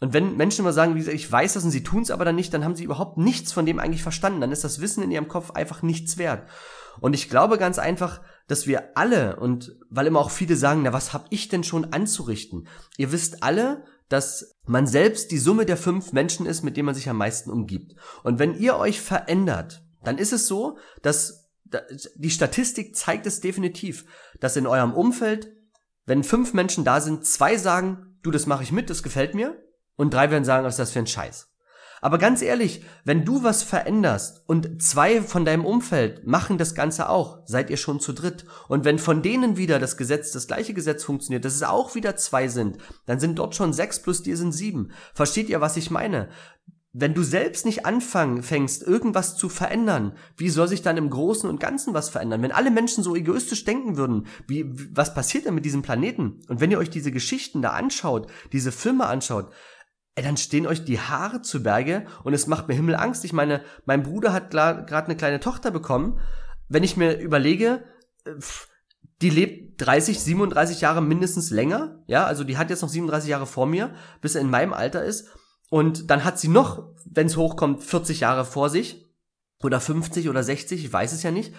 Und 0.00 0.12
wenn 0.12 0.36
Menschen 0.36 0.60
immer 0.60 0.72
sagen, 0.72 0.94
wie 0.94 0.98
gesagt, 0.98 1.14
ich 1.14 1.30
weiß 1.30 1.54
das 1.54 1.64
und 1.64 1.70
sie 1.70 1.82
tun 1.82 2.02
es 2.02 2.10
aber 2.10 2.24
dann 2.24 2.36
nicht, 2.36 2.52
dann 2.52 2.64
haben 2.64 2.76
sie 2.76 2.84
überhaupt 2.84 3.16
nichts 3.16 3.52
von 3.52 3.64
dem 3.64 3.78
eigentlich 3.78 4.02
verstanden. 4.02 4.40
Dann 4.40 4.52
ist 4.52 4.64
das 4.64 4.80
Wissen 4.80 5.02
in 5.02 5.10
ihrem 5.10 5.28
Kopf 5.28 5.52
einfach 5.52 5.82
nichts 5.82 6.18
wert. 6.18 6.48
Und 7.00 7.14
ich 7.14 7.30
glaube 7.30 7.58
ganz 7.58 7.78
einfach, 7.78 8.20
dass 8.46 8.66
wir 8.66 8.96
alle, 8.96 9.36
und 9.36 9.76
weil 9.90 10.06
immer 10.06 10.20
auch 10.20 10.30
viele 10.30 10.56
sagen, 10.56 10.82
na, 10.82 10.92
was 10.92 11.12
hab 11.12 11.26
ich 11.30 11.48
denn 11.48 11.64
schon 11.64 11.92
anzurichten? 11.92 12.68
Ihr 12.96 13.12
wisst 13.12 13.42
alle, 13.42 13.84
dass 14.08 14.56
man 14.66 14.86
selbst 14.86 15.30
die 15.32 15.38
Summe 15.38 15.66
der 15.66 15.76
fünf 15.76 16.12
Menschen 16.12 16.46
ist, 16.46 16.62
mit 16.62 16.76
denen 16.76 16.86
man 16.86 16.94
sich 16.94 17.08
am 17.08 17.16
meisten 17.16 17.50
umgibt. 17.50 17.96
Und 18.22 18.38
wenn 18.38 18.54
ihr 18.54 18.76
euch 18.76 19.00
verändert, 19.00 19.82
dann 20.04 20.18
ist 20.18 20.32
es 20.32 20.46
so, 20.46 20.78
dass 21.02 21.48
die 22.14 22.30
Statistik 22.30 22.94
zeigt 22.94 23.26
es 23.26 23.40
definitiv, 23.40 24.04
dass 24.38 24.56
in 24.56 24.68
eurem 24.68 24.94
Umfeld, 24.94 25.52
wenn 26.04 26.22
fünf 26.22 26.54
Menschen 26.54 26.84
da 26.84 27.00
sind, 27.00 27.26
zwei 27.26 27.56
sagen, 27.56 28.18
du, 28.22 28.30
das 28.30 28.46
mache 28.46 28.62
ich 28.62 28.70
mit, 28.70 28.88
das 28.90 29.02
gefällt 29.02 29.34
mir, 29.34 29.60
und 29.96 30.14
drei 30.14 30.30
werden 30.30 30.44
sagen, 30.44 30.64
was 30.64 30.74
ist 30.74 30.78
das 30.78 30.92
für 30.92 31.00
ein 31.00 31.08
Scheiß. 31.08 31.48
Aber 32.06 32.18
ganz 32.18 32.40
ehrlich, 32.40 32.84
wenn 33.04 33.24
du 33.24 33.42
was 33.42 33.64
veränderst 33.64 34.44
und 34.46 34.80
zwei 34.80 35.20
von 35.20 35.44
deinem 35.44 35.64
Umfeld 35.64 36.24
machen 36.24 36.56
das 36.56 36.76
Ganze 36.76 37.08
auch, 37.08 37.40
seid 37.46 37.68
ihr 37.68 37.78
schon 37.78 37.98
zu 37.98 38.12
dritt. 38.12 38.44
Und 38.68 38.84
wenn 38.84 39.00
von 39.00 39.22
denen 39.22 39.56
wieder 39.56 39.80
das 39.80 39.96
Gesetz, 39.96 40.30
das 40.30 40.46
gleiche 40.46 40.72
Gesetz 40.72 41.02
funktioniert, 41.02 41.44
dass 41.44 41.56
es 41.56 41.64
auch 41.64 41.96
wieder 41.96 42.14
zwei 42.14 42.46
sind, 42.46 42.78
dann 43.06 43.18
sind 43.18 43.40
dort 43.40 43.56
schon 43.56 43.72
sechs 43.72 44.00
plus 44.00 44.22
dir 44.22 44.36
sind 44.36 44.52
sieben. 44.52 44.92
Versteht 45.14 45.48
ihr, 45.48 45.60
was 45.60 45.76
ich 45.76 45.90
meine? 45.90 46.28
Wenn 46.92 47.12
du 47.12 47.24
selbst 47.24 47.66
nicht 47.66 47.84
anfangen 47.84 48.44
fängst, 48.44 48.84
irgendwas 48.84 49.36
zu 49.36 49.48
verändern, 49.48 50.12
wie 50.36 50.48
soll 50.48 50.68
sich 50.68 50.82
dann 50.82 50.96
im 50.98 51.10
Großen 51.10 51.50
und 51.50 51.58
Ganzen 51.58 51.92
was 51.92 52.08
verändern? 52.08 52.40
Wenn 52.40 52.52
alle 52.52 52.70
Menschen 52.70 53.02
so 53.02 53.16
egoistisch 53.16 53.64
denken 53.64 53.96
würden, 53.96 54.28
wie, 54.46 54.64
was 54.94 55.12
passiert 55.12 55.44
denn 55.44 55.56
mit 55.56 55.64
diesem 55.64 55.82
Planeten? 55.82 56.40
Und 56.48 56.60
wenn 56.60 56.70
ihr 56.70 56.78
euch 56.78 56.88
diese 56.88 57.10
Geschichten 57.10 57.62
da 57.62 57.70
anschaut, 57.70 58.30
diese 58.52 58.70
Filme 58.70 59.06
anschaut, 59.06 59.50
ey, 60.16 60.24
dann 60.24 60.36
stehen 60.36 60.66
euch 60.66 60.84
die 60.84 60.98
Haare 60.98 61.42
zu 61.42 61.62
Berge 61.62 62.06
und 62.24 62.34
es 62.34 62.46
macht 62.46 62.68
mir 62.68 62.74
Himmelangst. 62.74 63.24
Ich 63.24 63.32
meine, 63.32 63.62
mein 63.84 64.02
Bruder 64.02 64.32
hat 64.32 64.50
gerade 64.50 65.04
eine 65.04 65.16
kleine 65.16 65.40
Tochter 65.40 65.70
bekommen. 65.70 66.18
Wenn 66.68 66.82
ich 66.82 66.96
mir 66.96 67.18
überlege, 67.20 67.84
äh, 68.24 68.32
die 69.22 69.30
lebt 69.30 69.80
30, 69.80 70.20
37 70.20 70.80
Jahre 70.80 71.00
mindestens 71.00 71.50
länger, 71.50 72.02
ja, 72.06 72.24
also 72.24 72.44
die 72.44 72.58
hat 72.58 72.70
jetzt 72.70 72.82
noch 72.82 72.88
37 72.88 73.30
Jahre 73.30 73.46
vor 73.46 73.66
mir, 73.66 73.94
bis 74.20 74.34
er 74.34 74.40
in 74.40 74.50
meinem 74.50 74.72
Alter 74.72 75.04
ist. 75.04 75.28
Und 75.70 76.10
dann 76.10 76.24
hat 76.24 76.38
sie 76.38 76.48
noch, 76.48 76.94
wenn 77.04 77.26
es 77.26 77.36
hochkommt, 77.36 77.82
40 77.82 78.20
Jahre 78.20 78.44
vor 78.44 78.68
sich. 78.68 79.06
Oder 79.62 79.80
50 79.80 80.28
oder 80.28 80.42
60, 80.42 80.84
ich 80.84 80.92
weiß 80.92 81.12
es 81.12 81.22
ja 81.22 81.30
nicht. 81.30 81.54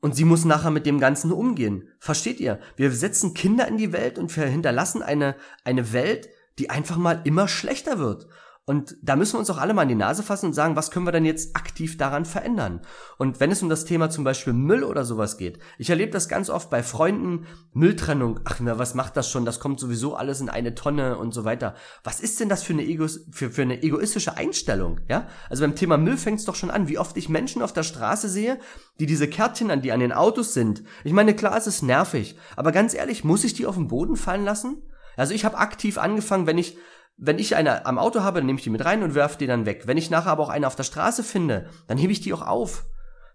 Und 0.00 0.14
sie 0.14 0.24
muss 0.24 0.44
nachher 0.44 0.70
mit 0.70 0.86
dem 0.86 1.00
Ganzen 1.00 1.32
umgehen. 1.32 1.88
Versteht 1.98 2.38
ihr? 2.38 2.60
Wir 2.76 2.90
setzen 2.92 3.34
Kinder 3.34 3.66
in 3.66 3.76
die 3.76 3.92
Welt 3.92 4.18
und 4.18 4.34
wir 4.36 4.44
hinterlassen 4.44 5.02
eine, 5.02 5.36
eine 5.64 5.92
Welt, 5.92 6.28
die 6.60 6.68
einfach 6.68 6.98
mal 6.98 7.22
immer 7.24 7.48
schlechter 7.48 7.98
wird. 7.98 8.28
Und 8.66 8.96
da 9.02 9.16
müssen 9.16 9.32
wir 9.32 9.40
uns 9.40 9.50
auch 9.50 9.58
alle 9.58 9.74
mal 9.74 9.82
in 9.82 9.88
die 9.88 9.94
Nase 9.96 10.22
fassen 10.22 10.46
und 10.46 10.52
sagen, 10.52 10.76
was 10.76 10.92
können 10.92 11.06
wir 11.06 11.10
denn 11.10 11.24
jetzt 11.24 11.56
aktiv 11.56 11.96
daran 11.96 12.24
verändern? 12.24 12.82
Und 13.18 13.40
wenn 13.40 13.50
es 13.50 13.62
um 13.62 13.68
das 13.68 13.84
Thema 13.84 14.10
zum 14.10 14.22
Beispiel 14.22 14.52
Müll 14.52 14.84
oder 14.84 15.04
sowas 15.04 15.38
geht, 15.38 15.58
ich 15.78 15.90
erlebe 15.90 16.12
das 16.12 16.28
ganz 16.28 16.50
oft 16.50 16.70
bei 16.70 16.84
Freunden, 16.84 17.46
Mülltrennung, 17.72 18.38
ach 18.44 18.60
na, 18.60 18.78
was 18.78 18.94
macht 18.94 19.16
das 19.16 19.28
schon? 19.28 19.44
Das 19.44 19.58
kommt 19.58 19.80
sowieso 19.80 20.14
alles 20.14 20.40
in 20.40 20.50
eine 20.50 20.76
Tonne 20.76 21.16
und 21.18 21.34
so 21.34 21.44
weiter. 21.44 21.74
Was 22.04 22.20
ist 22.20 22.38
denn 22.38 22.48
das 22.48 22.62
für 22.62 22.74
eine, 22.74 22.84
Ego 22.84 23.08
für, 23.32 23.50
für 23.50 23.62
eine 23.62 23.82
egoistische 23.82 24.36
Einstellung? 24.36 25.00
Ja? 25.08 25.26
Also 25.48 25.64
beim 25.64 25.74
Thema 25.74 25.96
Müll 25.96 26.18
fängt 26.18 26.38
es 26.38 26.44
doch 26.44 26.54
schon 26.54 26.70
an, 26.70 26.86
wie 26.86 26.98
oft 26.98 27.16
ich 27.16 27.28
Menschen 27.28 27.62
auf 27.62 27.72
der 27.72 27.82
Straße 27.82 28.28
sehe, 28.28 28.60
die 29.00 29.06
diese 29.06 29.26
Kärtchen 29.26 29.72
an, 29.72 29.82
die 29.82 29.90
an 29.90 30.00
den 30.00 30.12
Autos 30.12 30.54
sind. 30.54 30.84
Ich 31.02 31.14
meine, 31.14 31.34
klar, 31.34 31.56
es 31.56 31.66
ist 31.66 31.82
nervig, 31.82 32.36
aber 32.54 32.70
ganz 32.70 32.94
ehrlich, 32.94 33.24
muss 33.24 33.42
ich 33.42 33.54
die 33.54 33.66
auf 33.66 33.74
den 33.76 33.88
Boden 33.88 34.16
fallen 34.16 34.44
lassen? 34.44 34.82
Also 35.20 35.34
ich 35.34 35.44
habe 35.44 35.58
aktiv 35.58 35.98
angefangen, 35.98 36.46
wenn 36.46 36.56
ich 36.56 36.78
wenn 37.18 37.38
ich 37.38 37.54
eine 37.54 37.84
am 37.84 37.98
Auto 37.98 38.22
habe, 38.22 38.38
dann 38.40 38.46
nehme 38.46 38.58
ich 38.58 38.64
die 38.64 38.70
mit 38.70 38.82
rein 38.82 39.02
und 39.02 39.14
werfe 39.14 39.36
die 39.36 39.46
dann 39.46 39.66
weg. 39.66 39.82
Wenn 39.84 39.98
ich 39.98 40.08
nachher 40.08 40.30
aber 40.30 40.44
auch 40.44 40.48
eine 40.48 40.66
auf 40.66 40.76
der 40.76 40.84
Straße 40.84 41.22
finde, 41.22 41.68
dann 41.86 41.98
hebe 41.98 42.10
ich 42.10 42.22
die 42.22 42.32
auch 42.32 42.40
auf. 42.40 42.86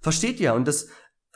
Versteht 0.02 0.40
ihr? 0.40 0.56
Und 0.56 0.68
das 0.68 0.88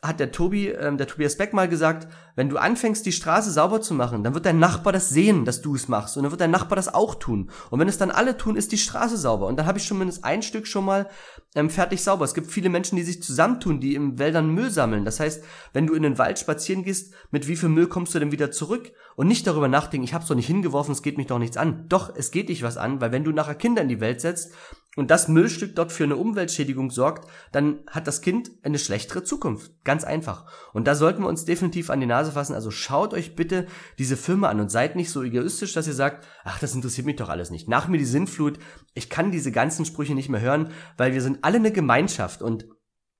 hat 0.02 0.20
der 0.20 0.32
Tobi, 0.32 0.70
ähm, 0.70 0.98
der 0.98 1.08
Tobias 1.08 1.38
Beck 1.38 1.54
mal 1.54 1.68
gesagt, 1.68 2.08
wenn 2.36 2.48
du 2.48 2.58
anfängst, 2.58 3.06
die 3.06 3.12
Straße 3.12 3.52
sauber 3.52 3.82
zu 3.82 3.94
machen, 3.94 4.24
dann 4.24 4.34
wird 4.34 4.46
dein 4.46 4.60
Nachbar 4.60 4.94
das 4.94 5.10
sehen, 5.10 5.44
dass 5.44 5.62
du 5.62 5.76
es 5.76 5.90
machst. 5.90 6.16
Und 6.16 6.24
dann 6.24 6.32
wird 6.32 6.40
dein 6.40 6.52
Nachbar 6.52 6.78
das 6.78 6.94
auch 6.94 7.16
tun. 7.16 7.50
Und 7.70 7.80
wenn 7.80 7.90
es 7.90 7.98
dann 7.98 8.12
alle 8.12 8.38
tun, 8.38 8.56
ist 8.56 8.72
die 8.72 8.78
Straße 8.78 9.18
sauber. 9.18 9.48
Und 9.48 9.58
dann 9.58 9.66
habe 9.66 9.78
ich 9.78 9.86
schon 9.86 9.98
mindestens 9.98 10.24
ein 10.24 10.42
Stück 10.42 10.68
schon 10.68 10.86
mal 10.86 11.10
ähm, 11.56 11.70
fertig 11.70 12.02
sauber. 12.02 12.24
Es 12.24 12.34
gibt 12.34 12.50
viele 12.50 12.70
Menschen, 12.70 12.96
die 12.96 13.04
sich 13.04 13.22
zusammentun, 13.22 13.82
die 13.82 13.96
im 13.96 14.20
Wäldern 14.20 14.54
Müll 14.54 14.70
sammeln. 14.70 15.04
Das 15.04 15.20
heißt, 15.20 15.44
wenn 15.74 15.88
du 15.88 15.94
in 15.96 16.04
den 16.04 16.18
Wald 16.18 16.40
spazieren 16.40 16.84
gehst, 16.84 17.14
mit 17.32 17.48
wie 17.48 17.58
viel 17.58 17.70
Müll 17.70 17.88
kommst 17.88 18.16
du 18.16 18.20
denn 18.20 18.32
wieder 18.32 18.52
zurück? 18.52 18.94
Und 19.18 19.28
nicht 19.28 19.46
darüber 19.46 19.68
nachdenken, 19.68 20.06
ich 20.06 20.14
hab's 20.14 20.28
doch 20.28 20.36
nicht 20.36 20.48
hingeworfen, 20.48 20.94
es 20.94 21.02
geht 21.02 21.18
mich 21.18 21.28
doch 21.28 21.40
nichts 21.40 21.58
an. 21.58 21.90
Doch, 21.90 22.16
es 22.16 22.32
geht 22.32 22.48
dich 22.48 22.64
was 22.64 22.78
an, 22.78 23.02
weil 23.02 23.12
wenn 23.12 23.26
du 23.26 23.32
nachher 23.32 23.56
Kinder 23.56 23.82
in 23.82 23.90
die 23.90 24.00
Welt 24.00 24.22
setzt 24.22 24.54
und 25.00 25.10
das 25.12 25.28
Müllstück 25.28 25.76
dort 25.76 25.92
für 25.92 26.04
eine 26.04 26.18
Umweltschädigung 26.18 26.92
sorgt, 26.92 27.30
dann 27.52 27.80
hat 27.88 28.06
das 28.06 28.22
Kind 28.22 28.52
eine 28.64 28.78
schlechtere 28.78 29.24
Zukunft. 29.24 29.72
Ganz 29.84 30.04
einfach. 30.04 30.46
Und 30.74 30.88
da 30.88 30.96
sollten 30.96 31.24
wir 31.24 31.30
uns 31.30 31.46
definitiv 31.46 31.90
an 31.90 32.00
die 32.00 32.06
Nase 32.06 32.34
fassen. 32.34 32.54
Also 32.54 32.70
schaut 32.70 33.14
euch 33.14 33.36
bitte 33.36 33.66
diese 33.98 34.18
Filme 34.18 34.50
an 34.50 34.60
und 34.60 34.70
seid 34.70 34.96
nicht 34.96 35.10
so 35.10 35.24
egoistisch, 35.24 35.74
dass 35.74 35.88
ihr 35.88 35.94
sagt, 35.94 36.28
ach, 36.44 36.60
das 36.60 36.76
interessiert 36.76 37.08
mich 37.08 37.16
doch 37.16 37.30
alles 37.30 37.50
nicht. 37.50 37.70
Nach 37.70 37.88
mir 37.88 37.98
die 37.98 38.06
Sintflut. 38.06 38.60
Ich 38.94 39.10
kann 39.10 39.32
diese 39.32 39.52
ganzen 39.52 39.86
Sprüche 39.86 40.16
nicht 40.16 40.30
mehr 40.30 40.42
hören, 40.42 40.72
weil 40.98 41.14
wir 41.14 41.22
sind 41.22 41.40
alle 41.44 41.58
eine 41.58 41.72
Gemeinschaft 41.72 42.42
und 42.42 42.68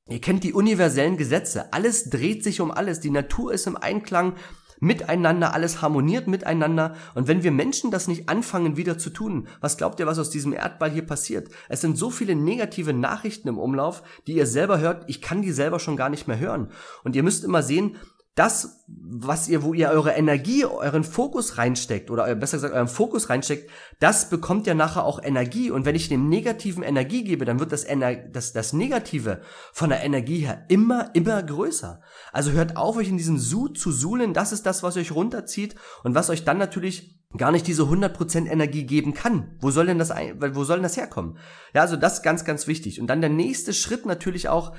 Ihr 0.10 0.22
kennt 0.22 0.44
die 0.44 0.54
universellen 0.54 1.18
Gesetze. 1.18 1.72
Alles 1.72 2.10
dreht 2.10 2.44
sich 2.44 2.62
um 2.62 2.72
alles. 2.72 3.00
Die 3.00 3.12
Natur 3.12 3.54
ist 3.54 3.68
im 3.68 3.78
Einklang 3.78 4.34
miteinander, 4.80 5.54
alles 5.54 5.82
harmoniert 5.82 6.28
miteinander. 6.28 6.96
Und 7.16 7.28
wenn 7.28 7.44
wir 7.44 7.52
Menschen 7.52 7.92
das 7.92 8.08
nicht 8.08 8.30
anfangen 8.30 8.78
wieder 8.78 8.98
zu 8.98 9.10
tun, 9.10 9.48
was 9.62 9.78
glaubt 9.78 10.00
ihr, 10.00 10.08
was 10.08 10.20
aus 10.20 10.30
diesem 10.30 10.54
Erdball 10.54 10.92
hier 10.92 11.06
passiert? 11.06 11.50
Es 11.68 11.82
sind 11.82 11.98
so 11.98 12.10
viele 12.10 12.36
negative 12.36 12.94
Nachrichten 12.94 13.48
im 13.48 13.58
Umlauf, 13.58 14.04
die 14.28 14.34
ihr 14.34 14.46
selber 14.46 14.80
hört. 14.80 15.04
Ich 15.08 15.22
kann 15.22 15.42
die 15.42 15.52
selber 15.52 15.80
schon 15.80 15.98
gar 15.98 16.10
nicht 16.10 16.28
mehr 16.28 16.40
hören. 16.40 16.72
Und 17.04 17.16
ihr 17.16 17.24
müsst 17.24 17.44
immer 17.44 17.64
sehen, 17.64 17.98
das, 18.36 18.86
was 18.88 19.50
ihr, 19.50 19.64
wo 19.64 19.74
ihr 19.74 19.90
eure 19.90 20.12
Energie, 20.12 20.64
euren 20.64 21.04
Fokus 21.04 21.58
reinsteckt, 21.58 22.10
oder 22.10 22.34
besser 22.36 22.58
gesagt 22.58 22.74
euren 22.74 22.88
Fokus 22.88 23.30
reinsteckt, 23.30 23.70
das 24.00 24.30
bekommt 24.30 24.66
ja 24.66 24.74
nachher 24.74 25.04
auch 25.04 25.22
Energie. 25.22 25.72
Und 25.72 25.86
wenn 25.86 25.96
ich 25.96 26.08
dem 26.08 26.30
Negativen 26.30 26.84
Energie 26.84 27.24
gebe, 27.24 27.44
dann 27.44 27.60
wird 27.60 27.72
das, 27.72 27.84
Ener 27.84 28.16
das, 28.16 28.54
das 28.54 28.72
Negative 28.72 29.42
von 29.74 29.90
der 29.90 30.04
Energie 30.04 30.40
her 30.40 30.64
immer, 30.70 31.10
immer 31.16 31.44
größer. 31.44 32.02
Also 32.32 32.52
hört 32.52 32.78
auf, 32.78 32.96
euch 32.96 33.10
in 33.10 33.18
diesem 33.18 33.38
Sud 33.38 33.78
zu 33.78 33.92
suhlen. 33.92 34.34
Das 34.34 34.54
ist 34.54 34.66
das, 34.66 34.84
was 34.84 34.96
euch 34.96 35.12
runterzieht 35.12 35.76
und 36.04 36.16
was 36.16 36.30
euch 36.30 36.46
dann 36.46 36.58
natürlich 36.58 37.20
gar 37.38 37.52
nicht 37.52 37.68
diese 37.68 37.84
100% 37.84 38.48
Energie 38.48 38.86
geben 38.86 39.14
kann. 39.14 39.58
Wo 39.60 39.70
soll 39.70 39.88
denn 39.88 40.00
das, 40.00 40.12
wo 40.12 40.64
soll 40.64 40.78
denn 40.78 40.84
das 40.84 40.98
herkommen? 40.98 41.38
Ja, 41.74 41.82
also 41.82 41.96
das 41.96 42.24
ganz, 42.24 42.46
ganz 42.46 42.68
wichtig. 42.68 43.02
Und 43.02 43.08
dann 43.08 43.22
der 43.22 43.30
nächste 43.30 43.74
Schritt 43.74 44.06
natürlich 44.06 44.50
auch 44.50 44.74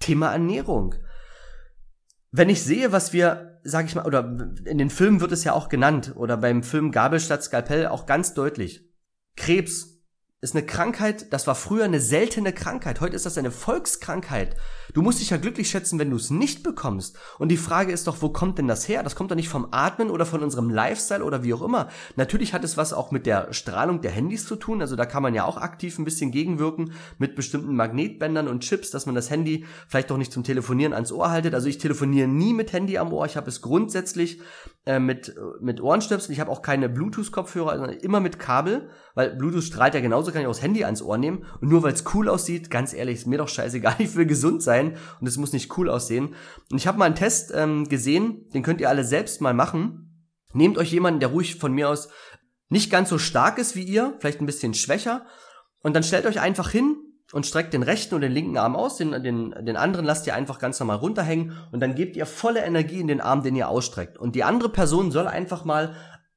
Thema 0.00 0.32
Ernährung 0.32 0.94
wenn 2.36 2.48
ich 2.48 2.64
sehe, 2.64 2.90
was 2.90 3.12
wir, 3.12 3.60
sag 3.62 3.86
ich 3.86 3.94
mal, 3.94 4.06
oder 4.06 4.48
in 4.64 4.78
den 4.78 4.90
Filmen 4.90 5.20
wird 5.20 5.30
es 5.30 5.44
ja 5.44 5.52
auch 5.52 5.68
genannt, 5.68 6.14
oder 6.16 6.36
beim 6.36 6.64
Film 6.64 6.90
Gabel 6.90 7.20
statt 7.20 7.44
Skalpell 7.44 7.86
auch 7.86 8.06
ganz 8.06 8.34
deutlich. 8.34 8.90
Krebs, 9.36 9.93
ist 10.44 10.54
eine 10.54 10.66
Krankheit, 10.66 11.32
das 11.32 11.46
war 11.46 11.54
früher 11.54 11.84
eine 11.84 12.00
seltene 12.00 12.52
Krankheit. 12.52 13.00
Heute 13.00 13.16
ist 13.16 13.24
das 13.24 13.38
eine 13.38 13.50
Volkskrankheit. 13.50 14.56
Du 14.92 15.00
musst 15.00 15.20
dich 15.20 15.30
ja 15.30 15.38
glücklich 15.38 15.70
schätzen, 15.70 15.98
wenn 15.98 16.10
du 16.10 16.16
es 16.16 16.28
nicht 16.28 16.62
bekommst. 16.62 17.16
Und 17.38 17.48
die 17.48 17.56
Frage 17.56 17.92
ist 17.92 18.06
doch, 18.06 18.20
wo 18.20 18.28
kommt 18.28 18.58
denn 18.58 18.68
das 18.68 18.86
her? 18.86 19.02
Das 19.02 19.16
kommt 19.16 19.30
doch 19.30 19.36
nicht 19.36 19.48
vom 19.48 19.68
Atmen 19.70 20.10
oder 20.10 20.26
von 20.26 20.42
unserem 20.42 20.68
Lifestyle 20.68 21.24
oder 21.24 21.44
wie 21.44 21.54
auch 21.54 21.62
immer. 21.62 21.88
Natürlich 22.16 22.52
hat 22.52 22.62
es 22.62 22.76
was 22.76 22.92
auch 22.92 23.10
mit 23.10 23.24
der 23.24 23.54
Strahlung 23.54 24.02
der 24.02 24.10
Handys 24.10 24.46
zu 24.46 24.56
tun. 24.56 24.82
Also 24.82 24.96
da 24.96 25.06
kann 25.06 25.22
man 25.22 25.32
ja 25.34 25.46
auch 25.46 25.56
aktiv 25.56 25.98
ein 25.98 26.04
bisschen 26.04 26.30
gegenwirken 26.30 26.92
mit 27.16 27.36
bestimmten 27.36 27.74
Magnetbändern 27.74 28.46
und 28.46 28.60
Chips, 28.60 28.90
dass 28.90 29.06
man 29.06 29.14
das 29.14 29.30
Handy 29.30 29.64
vielleicht 29.88 30.10
doch 30.10 30.18
nicht 30.18 30.30
zum 30.30 30.44
Telefonieren 30.44 30.92
ans 30.92 31.10
Ohr 31.10 31.30
haltet. 31.30 31.54
Also 31.54 31.68
ich 31.68 31.78
telefoniere 31.78 32.28
nie 32.28 32.52
mit 32.52 32.74
Handy 32.74 32.98
am 32.98 33.14
Ohr. 33.14 33.24
Ich 33.24 33.38
habe 33.38 33.48
es 33.48 33.62
grundsätzlich 33.62 34.40
äh, 34.84 34.98
mit, 34.98 35.34
mit 35.62 35.80
Ohrenstöpseln. 35.80 36.34
Ich 36.34 36.40
habe 36.40 36.50
auch 36.50 36.60
keine 36.60 36.90
Bluetooth-Kopfhörer, 36.90 37.78
sondern 37.78 37.96
immer 37.96 38.20
mit 38.20 38.38
Kabel, 38.38 38.90
weil 39.14 39.34
Bluetooth 39.34 39.64
strahlt 39.64 39.94
ja 39.94 40.00
genauso, 40.00 40.33
kann 40.34 40.42
ich 40.42 40.48
auch 40.48 40.52
das 40.52 40.62
Handy 40.62 40.84
ans 40.84 41.00
Ohr 41.00 41.16
nehmen. 41.16 41.46
Und 41.60 41.68
nur 41.68 41.82
weil 41.82 41.94
es 41.94 42.04
cool 42.14 42.28
aussieht, 42.28 42.70
ganz 42.70 42.92
ehrlich, 42.92 43.20
ist 43.20 43.26
mir 43.26 43.38
doch 43.38 43.48
scheißegal, 43.48 43.94
ich 43.98 44.14
will 44.14 44.26
gesund 44.26 44.62
sein 44.62 44.96
und 45.20 45.26
es 45.26 45.38
muss 45.38 45.52
nicht 45.52 45.76
cool 45.78 45.88
aussehen. 45.88 46.34
Und 46.70 46.78
ich 46.78 46.86
habe 46.86 46.98
mal 46.98 47.06
einen 47.06 47.14
Test 47.14 47.52
ähm, 47.54 47.88
gesehen, 47.88 48.48
den 48.52 48.62
könnt 48.62 48.80
ihr 48.80 48.88
alle 48.88 49.04
selbst 49.04 49.40
mal 49.40 49.54
machen. 49.54 50.28
Nehmt 50.52 50.78
euch 50.78 50.92
jemanden, 50.92 51.20
der 51.20 51.30
ruhig 51.30 51.56
von 51.56 51.72
mir 51.72 51.88
aus 51.88 52.08
nicht 52.68 52.90
ganz 52.90 53.08
so 53.08 53.18
stark 53.18 53.58
ist 53.58 53.76
wie 53.76 53.82
ihr, 53.82 54.14
vielleicht 54.18 54.40
ein 54.40 54.46
bisschen 54.46 54.74
schwächer, 54.74 55.26
und 55.82 55.94
dann 55.94 56.02
stellt 56.02 56.26
euch 56.26 56.40
einfach 56.40 56.70
hin 56.70 56.96
und 57.32 57.46
streckt 57.46 57.74
den 57.74 57.82
rechten 57.82 58.14
und 58.14 58.22
den 58.22 58.32
linken 58.32 58.56
Arm 58.56 58.74
aus, 58.74 58.96
den, 58.96 59.10
den, 59.22 59.50
den 59.50 59.76
anderen 59.76 60.06
lasst 60.06 60.26
ihr 60.26 60.34
einfach 60.34 60.58
ganz 60.58 60.80
normal 60.80 60.96
runterhängen 60.96 61.52
und 61.72 61.80
dann 61.80 61.94
gebt 61.94 62.16
ihr 62.16 62.26
volle 62.26 62.64
Energie 62.64 63.00
in 63.00 63.06
den 63.06 63.20
Arm, 63.20 63.42
den 63.42 63.54
ihr 63.54 63.68
ausstreckt. 63.68 64.16
Und 64.16 64.34
die 64.34 64.44
andere 64.44 64.70
Person 64.70 65.10
soll 65.10 65.26
einfach 65.26 65.64
mal 65.64 65.94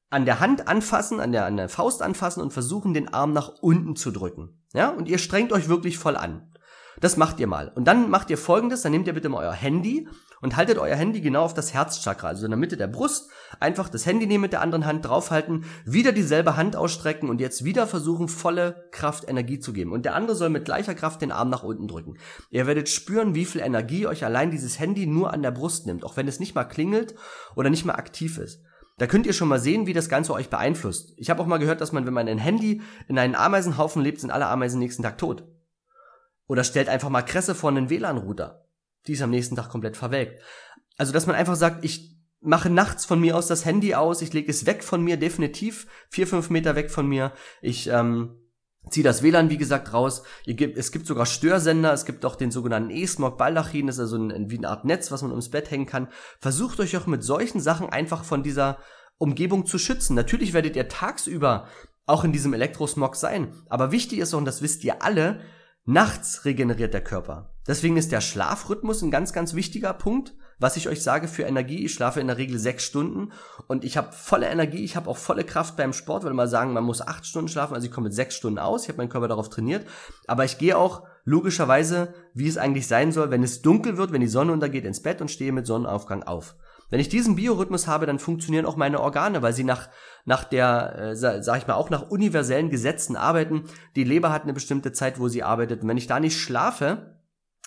an 0.09 0.25
der 0.25 0.39
Hand 0.39 0.67
anfassen, 0.67 1.19
an 1.19 1.31
der, 1.31 1.45
an 1.45 1.57
der 1.57 1.69
Faust 1.69 2.01
anfassen 2.01 2.41
und 2.41 2.53
versuchen, 2.53 2.93
den 2.93 3.13
Arm 3.13 3.33
nach 3.33 3.49
unten 3.61 3.95
zu 3.95 4.11
drücken. 4.11 4.61
Ja, 4.73 4.89
und 4.89 5.07
ihr 5.07 5.17
strengt 5.17 5.51
euch 5.51 5.69
wirklich 5.69 5.97
voll 5.97 6.15
an. 6.15 6.53
Das 6.99 7.17
macht 7.17 7.39
ihr 7.39 7.47
mal. 7.47 7.71
Und 7.75 7.85
dann 7.85 8.09
macht 8.09 8.29
ihr 8.29 8.37
folgendes, 8.37 8.81
dann 8.81 8.91
nehmt 8.91 9.07
ihr 9.07 9.13
bitte 9.13 9.29
mal 9.29 9.45
euer 9.45 9.53
Handy 9.53 10.07
und 10.41 10.55
haltet 10.55 10.79
euer 10.79 10.95
Handy 10.95 11.21
genau 11.21 11.43
auf 11.43 11.53
das 11.53 11.73
Herzchakra, 11.73 12.27
also 12.27 12.45
in 12.45 12.51
der 12.51 12.57
Mitte 12.57 12.77
der 12.77 12.87
Brust. 12.87 13.29
Einfach 13.59 13.87
das 13.89 14.05
Handy 14.05 14.25
nehmen 14.25 14.41
mit 14.41 14.53
der 14.53 14.61
anderen 14.61 14.85
Hand 14.85 15.05
draufhalten, 15.05 15.65
wieder 15.85 16.11
dieselbe 16.11 16.57
Hand 16.57 16.75
ausstrecken 16.75 17.29
und 17.29 17.39
jetzt 17.39 17.63
wieder 17.63 17.85
versuchen, 17.85 18.27
volle 18.27 18.87
Kraft 18.91 19.29
Energie 19.29 19.59
zu 19.59 19.73
geben. 19.73 19.91
Und 19.91 20.05
der 20.05 20.15
andere 20.15 20.35
soll 20.35 20.49
mit 20.49 20.65
gleicher 20.65 20.95
Kraft 20.95 21.21
den 21.21 21.31
Arm 21.31 21.49
nach 21.49 21.63
unten 21.63 21.87
drücken. 21.87 22.17
Ihr 22.49 22.65
werdet 22.65 22.89
spüren, 22.89 23.35
wie 23.35 23.45
viel 23.45 23.61
Energie 23.61 24.07
euch 24.07 24.25
allein 24.25 24.49
dieses 24.49 24.79
Handy 24.79 25.05
nur 25.05 25.33
an 25.33 25.43
der 25.43 25.51
Brust 25.51 25.85
nimmt, 25.85 26.03
auch 26.03 26.17
wenn 26.17 26.27
es 26.27 26.39
nicht 26.39 26.55
mal 26.55 26.65
klingelt 26.65 27.13
oder 27.55 27.69
nicht 27.69 27.85
mal 27.85 27.95
aktiv 27.95 28.39
ist. 28.39 28.63
Da 28.97 29.05
könnt 29.05 29.27
ihr 29.27 29.33
schon 29.33 29.47
mal 29.47 29.59
sehen, 29.59 29.85
wie 29.85 29.93
das 29.93 30.09
Ganze 30.09 30.33
euch 30.33 30.49
beeinflusst. 30.49 31.13
Ich 31.17 31.29
habe 31.29 31.41
auch 31.41 31.45
mal 31.45 31.59
gehört, 31.59 31.81
dass 31.81 31.91
man, 31.91 32.07
wenn 32.07 32.13
man 32.13 32.27
ein 32.27 32.39
Handy 32.39 32.81
in 33.07 33.19
einen 33.19 33.35
Ameisenhaufen 33.35 34.01
lebt, 34.01 34.19
sind 34.19 34.31
alle 34.31 34.47
Ameisen 34.47 34.79
nächsten 34.79 35.03
Tag 35.03 35.19
tot. 35.19 35.47
Oder 36.47 36.63
stellt 36.63 36.89
einfach 36.89 37.09
mal 37.09 37.21
Kresse 37.21 37.53
vor 37.53 37.69
einen 37.69 37.91
WLAN-Router. 37.91 38.65
Die 39.05 39.13
ist 39.13 39.21
am 39.21 39.29
nächsten 39.29 39.55
Tag 39.55 39.69
komplett 39.69 39.97
verwelkt. 39.97 40.41
Also, 40.97 41.13
dass 41.13 41.27
man 41.27 41.35
einfach 41.35 41.55
sagt, 41.55 41.85
ich 41.85 42.17
mache 42.41 42.69
nachts 42.69 43.05
von 43.05 43.19
mir 43.19 43.35
aus 43.35 43.47
das 43.47 43.65
Handy 43.65 43.93
aus, 43.93 44.21
ich 44.21 44.33
lege 44.33 44.49
es 44.49 44.65
weg 44.65 44.83
von 44.83 45.03
mir, 45.03 45.17
definitiv 45.17 45.85
vier, 46.09 46.25
fünf 46.25 46.49
Meter 46.49 46.75
weg 46.75 46.89
von 46.89 47.07
mir. 47.07 47.33
Ich 47.61 47.87
ähm, 47.87 48.35
ziehe 48.89 49.03
das 49.03 49.23
WLAN, 49.23 49.49
wie 49.49 49.57
gesagt, 49.57 49.93
raus. 49.93 50.23
Es 50.45 50.91
gibt 50.91 51.07
sogar 51.07 51.25
Störsender, 51.25 51.93
es 51.93 52.05
gibt 52.05 52.25
auch 52.25 52.35
den 52.35 52.51
sogenannten 52.51 52.89
E-Smog 52.89 53.37
Baldachin, 53.37 53.87
das 53.87 53.97
ist 53.97 54.01
also 54.01 54.17
ein, 54.17 54.49
wie 54.49 54.57
eine 54.57 54.69
Art 54.69 54.85
Netz, 54.85 55.11
was 55.11 55.21
man 55.21 55.31
ums 55.31 55.49
Bett 55.49 55.71
hängen 55.71 55.85
kann. 55.85 56.07
Versucht 56.39 56.79
euch 56.79 56.97
auch 56.97 57.07
mit 57.07 57.23
solchen 57.23 57.59
Sachen 57.59 57.89
einfach 57.89 58.23
von 58.23 58.43
dieser 58.43 58.77
Umgebung 59.17 59.65
zu 59.65 59.77
schützen. 59.77 60.15
Natürlich 60.15 60.53
werdet 60.53 60.75
ihr 60.75 60.87
tagsüber 60.87 61.67
auch 62.05 62.23
in 62.23 62.31
diesem 62.31 62.53
Elektrosmog 62.53 63.15
sein. 63.15 63.53
Aber 63.69 63.91
wichtig 63.91 64.19
ist, 64.19 64.33
und 64.33 64.45
das 64.45 64.61
wisst 64.61 64.83
ihr 64.83 65.01
alle, 65.03 65.41
Nachts 65.89 66.43
regeneriert 66.43 66.93
der 66.93 67.03
Körper. 67.03 67.55
Deswegen 67.65 67.95
ist 67.95 68.11
der 68.11 68.19
Schlafrhythmus 68.19 69.01
ein 69.01 69.09
ganz, 69.09 69.31
ganz 69.31 69.53
wichtiger 69.53 69.93
Punkt, 69.93 70.35
was 70.59 70.77
ich 70.77 70.87
euch 70.89 71.03
sage 71.03 71.27
für 71.27 71.43
Energie. 71.43 71.85
Ich 71.85 71.93
schlafe 71.93 72.19
in 72.19 72.27
der 72.27 72.37
Regel 72.37 72.57
sechs 72.57 72.83
Stunden 72.83 73.31
und 73.67 73.83
ich 73.83 73.97
habe 73.97 74.11
volle 74.11 74.47
Energie, 74.47 74.83
ich 74.83 74.95
habe 74.95 75.09
auch 75.09 75.17
volle 75.17 75.43
Kraft 75.43 75.77
beim 75.77 75.93
Sport, 75.93 76.23
weil 76.23 76.33
mal 76.33 76.47
sagen, 76.47 76.73
man 76.73 76.83
muss 76.83 77.01
acht 77.01 77.25
Stunden 77.25 77.47
schlafen, 77.47 77.75
also 77.75 77.85
ich 77.85 77.91
komme 77.91 78.05
mit 78.05 78.13
sechs 78.13 78.35
Stunden 78.35 78.59
aus, 78.59 78.83
ich 78.83 78.89
habe 78.89 78.97
meinen 78.97 79.09
Körper 79.09 79.27
darauf 79.27 79.49
trainiert, 79.49 79.85
aber 80.27 80.45
ich 80.45 80.57
gehe 80.57 80.77
auch 80.77 81.03
logischerweise, 81.25 82.13
wie 82.33 82.47
es 82.47 82.57
eigentlich 82.57 82.87
sein 82.87 83.11
soll, 83.11 83.31
wenn 83.31 83.43
es 83.43 83.61
dunkel 83.61 83.97
wird, 83.97 84.11
wenn 84.11 84.21
die 84.21 84.27
Sonne 84.27 84.53
untergeht, 84.53 84.85
ins 84.85 85.01
Bett 85.01 85.21
und 85.21 85.29
stehe 85.29 85.51
mit 85.51 85.67
Sonnenaufgang 85.67 86.23
auf. 86.23 86.55
Wenn 86.89 87.01
ich 87.01 87.09
diesen 87.09 87.35
Biorhythmus 87.35 87.87
habe, 87.87 88.05
dann 88.05 88.17
funktionieren 88.17 88.65
auch 88.65 88.77
meine 88.77 89.01
Organe, 89.01 89.41
weil 89.41 89.51
sie 89.51 89.65
nach, 89.65 89.89
nach 90.23 90.45
der, 90.45 90.97
äh, 90.97 91.15
sag 91.15 91.57
ich 91.57 91.67
mal, 91.67 91.73
auch 91.73 91.89
nach 91.89 92.09
universellen 92.09 92.69
Gesetzen 92.69 93.17
arbeiten. 93.17 93.65
Die 93.97 94.05
Leber 94.05 94.31
hat 94.31 94.43
eine 94.43 94.53
bestimmte 94.53 94.93
Zeit, 94.93 95.19
wo 95.19 95.27
sie 95.27 95.43
arbeitet. 95.43 95.81
Und 95.81 95.89
wenn 95.89 95.97
ich 95.97 96.07
da 96.07 96.21
nicht 96.21 96.39
schlafe, 96.39 97.16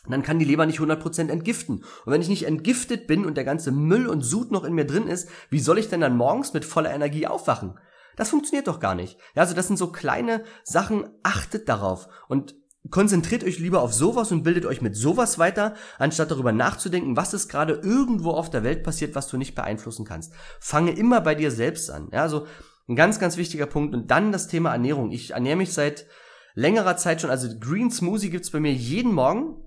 dann 0.09 0.23
kann 0.23 0.39
die 0.39 0.45
Leber 0.45 0.67
nicht 0.67 0.81
100% 0.81 1.29
entgiften. 1.29 1.85
Und 2.05 2.13
wenn 2.13 2.23
ich 2.23 2.29
nicht 2.29 2.47
entgiftet 2.47 3.07
bin 3.07 3.25
und 3.25 3.37
der 3.37 3.45
ganze 3.45 3.71
Müll 3.71 4.07
und 4.07 4.23
Sud 4.23 4.51
noch 4.51 4.65
in 4.65 4.75
mir 4.75 4.87
drin 4.87 5.07
ist, 5.07 5.29
wie 5.51 5.61
soll 5.61 5.79
ich 5.79 5.89
denn 5.89 6.01
dann 6.01 6.17
morgens 6.17 6.55
mit 6.55 6.65
voller 6.65 6.93
Energie 6.93 7.27
aufwachen? 7.27 7.79
Das 8.17 8.31
funktioniert 8.31 8.67
doch 8.67 8.81
gar 8.81 8.95
nicht. 8.95 9.19
Ja, 9.35 9.43
also 9.43 9.55
das 9.55 9.67
sind 9.67 9.77
so 9.77 9.93
kleine 9.93 10.45
Sachen, 10.65 11.09
achtet 11.23 11.69
darauf. 11.69 12.09
Und 12.29 12.55
konzentriert 12.91 13.45
euch 13.45 13.59
lieber 13.59 13.83
auf 13.83 13.93
sowas 13.93 14.33
und 14.33 14.43
bildet 14.43 14.65
euch 14.65 14.81
mit 14.81 14.97
sowas 14.97 15.39
weiter, 15.39 15.75
anstatt 15.99 16.31
darüber 16.31 16.53
nachzudenken, 16.53 17.17
was 17.17 17.35
ist 17.35 17.49
gerade 17.49 17.75
irgendwo 17.75 18.31
auf 18.31 18.51
der 18.51 18.65
Welt 18.65 18.83
passiert, 18.83 19.15
was 19.15 19.29
du 19.29 19.37
nicht 19.37 19.55
beeinflussen 19.55 20.07
kannst. 20.07 20.33
Fange 20.61 20.93
immer 20.93 21.21
bei 21.21 21.35
dir 21.35 21.51
selbst 21.51 21.91
an. 21.91 22.09
Ja, 22.13 22.23
also 22.23 22.47
ein 22.89 22.97
ganz, 22.97 23.19
ganz 23.19 23.37
wichtiger 23.37 23.67
Punkt. 23.67 23.95
Und 23.95 24.11
dann 24.11 24.33
das 24.33 24.49
Thema 24.49 24.73
Ernährung. 24.73 25.13
Ich 25.13 25.33
ernähre 25.33 25.57
mich 25.57 25.73
seit 25.73 26.07
längerer 26.55 26.97
Zeit 26.97 27.21
schon. 27.21 27.31
Also 27.31 27.49
Green 27.59 27.91
Smoothie 27.91 28.31
gibt's 28.31 28.51
bei 28.51 28.61
mir 28.61 28.73
jeden 28.73 29.13
Morgen. 29.13 29.63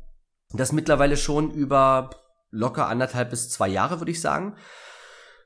Das 0.54 0.72
mittlerweile 0.72 1.18
schon 1.18 1.52
über 1.52 2.12
locker 2.52 2.88
anderthalb 2.88 3.32
bis 3.32 3.50
zwei 3.50 3.68
Jahre, 3.68 4.00
würde 4.00 4.12
ich 4.12 4.22
sagen. 4.22 4.56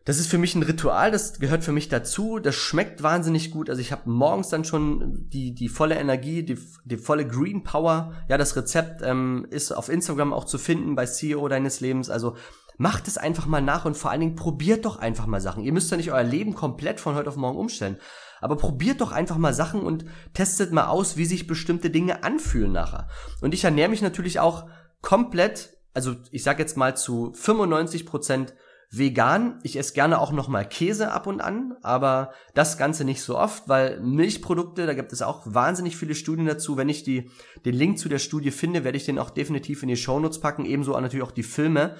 Das 0.08 0.20
ist 0.20 0.28
für 0.28 0.38
mich 0.38 0.56
ein 0.56 0.64
Ritual, 0.64 1.12
das 1.12 1.40
gehört 1.40 1.66
für 1.66 1.74
mich 1.74 1.90
dazu. 1.90 2.40
Das 2.40 2.56
schmeckt 2.56 3.04
wahnsinnig 3.04 3.52
gut. 3.52 3.70
Also 3.70 3.82
ich 3.82 3.92
habe 3.92 4.10
morgens 4.10 4.48
dann 4.48 4.64
schon 4.64 5.28
die, 5.30 5.54
die 5.54 5.68
volle 5.68 5.96
Energie, 5.96 6.44
die, 6.44 6.58
die 6.86 6.96
volle 6.96 7.28
Green 7.28 7.64
Power. 7.64 8.14
Ja, 8.30 8.38
das 8.38 8.56
Rezept 8.56 9.02
ähm, 9.02 9.46
ist 9.50 9.74
auf 9.74 9.90
Instagram 9.90 10.32
auch 10.32 10.46
zu 10.46 10.58
finden 10.58 10.96
bei 10.96 11.06
CEO 11.06 11.50
deines 11.50 11.82
Lebens. 11.82 12.10
Also 12.10 12.38
macht 12.78 13.10
es 13.10 13.18
einfach 13.18 13.48
mal 13.48 13.62
nach 13.62 13.84
und 13.84 13.98
vor 13.98 14.12
allen 14.12 14.22
Dingen 14.22 14.36
probiert 14.36 14.86
doch 14.86 14.98
einfach 14.98 15.26
mal 15.26 15.42
Sachen. 15.42 15.64
Ihr 15.64 15.74
müsst 15.74 15.92
ja 15.92 15.98
nicht 15.98 16.14
euer 16.14 16.24
Leben 16.24 16.56
komplett 16.56 17.02
von 17.02 17.16
heute 17.16 17.28
auf 17.28 17.36
morgen 17.36 17.58
umstellen. 17.58 17.98
Aber 18.40 18.56
probiert 18.56 19.02
doch 19.02 19.12
einfach 19.12 19.38
mal 19.38 19.54
Sachen 19.54 19.82
und 19.82 20.06
testet 20.34 20.72
mal 20.72 20.88
aus, 20.88 21.18
wie 21.18 21.26
sich 21.26 21.48
bestimmte 21.48 21.90
Dinge 21.90 22.24
anfühlen 22.24 22.72
nachher. 22.72 23.10
Und 23.42 23.54
ich 23.54 23.66
ernähre 23.66 23.90
mich 23.90 24.02
natürlich 24.02 24.40
auch 24.40 24.70
komplett, 25.02 25.78
also 25.94 26.16
ich 26.32 26.44
sag 26.44 26.60
jetzt 26.60 26.78
mal 26.78 26.96
zu 26.98 27.34
95 27.34 28.06
Prozent 28.06 28.54
vegan. 28.90 29.60
Ich 29.64 29.78
esse 29.78 29.94
gerne 29.94 30.20
auch 30.20 30.32
noch 30.32 30.48
mal 30.48 30.64
Käse 30.64 31.12
ab 31.12 31.28
und 31.28 31.42
an, 31.42 31.76
aber 31.82 32.32
das 32.54 32.78
Ganze 32.78 33.04
nicht 33.04 33.22
so 33.22 33.38
oft, 33.38 33.68
weil 33.68 34.00
Milchprodukte, 34.00 34.86
da 34.86 34.94
gibt 34.94 35.12
es 35.12 35.22
auch 35.22 35.42
wahnsinnig 35.46 35.98
viele 35.98 36.16
Studien 36.16 36.46
dazu. 36.46 36.78
Wenn 36.78 36.90
ich 36.90 37.04
die, 37.04 37.30
den 37.66 37.76
Link 37.76 38.00
zu 38.00 38.08
der 38.08 38.20
Studie 38.20 38.52
finde, 38.52 38.84
werde 38.84 38.98
ich 38.98 39.06
den 39.06 39.20
auch 39.20 39.30
definitiv 39.30 39.84
in 39.84 39.90
die 39.90 39.98
Shownotes 39.98 40.40
packen. 40.40 40.66
Ebenso 40.66 40.98
natürlich 41.00 41.26
auch 41.26 41.32
die 41.32 41.44
Filme, 41.44 41.96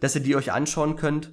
dass 0.00 0.16
ihr 0.16 0.22
die 0.22 0.34
euch 0.34 0.52
anschauen 0.52 0.96
könnt. 0.96 1.32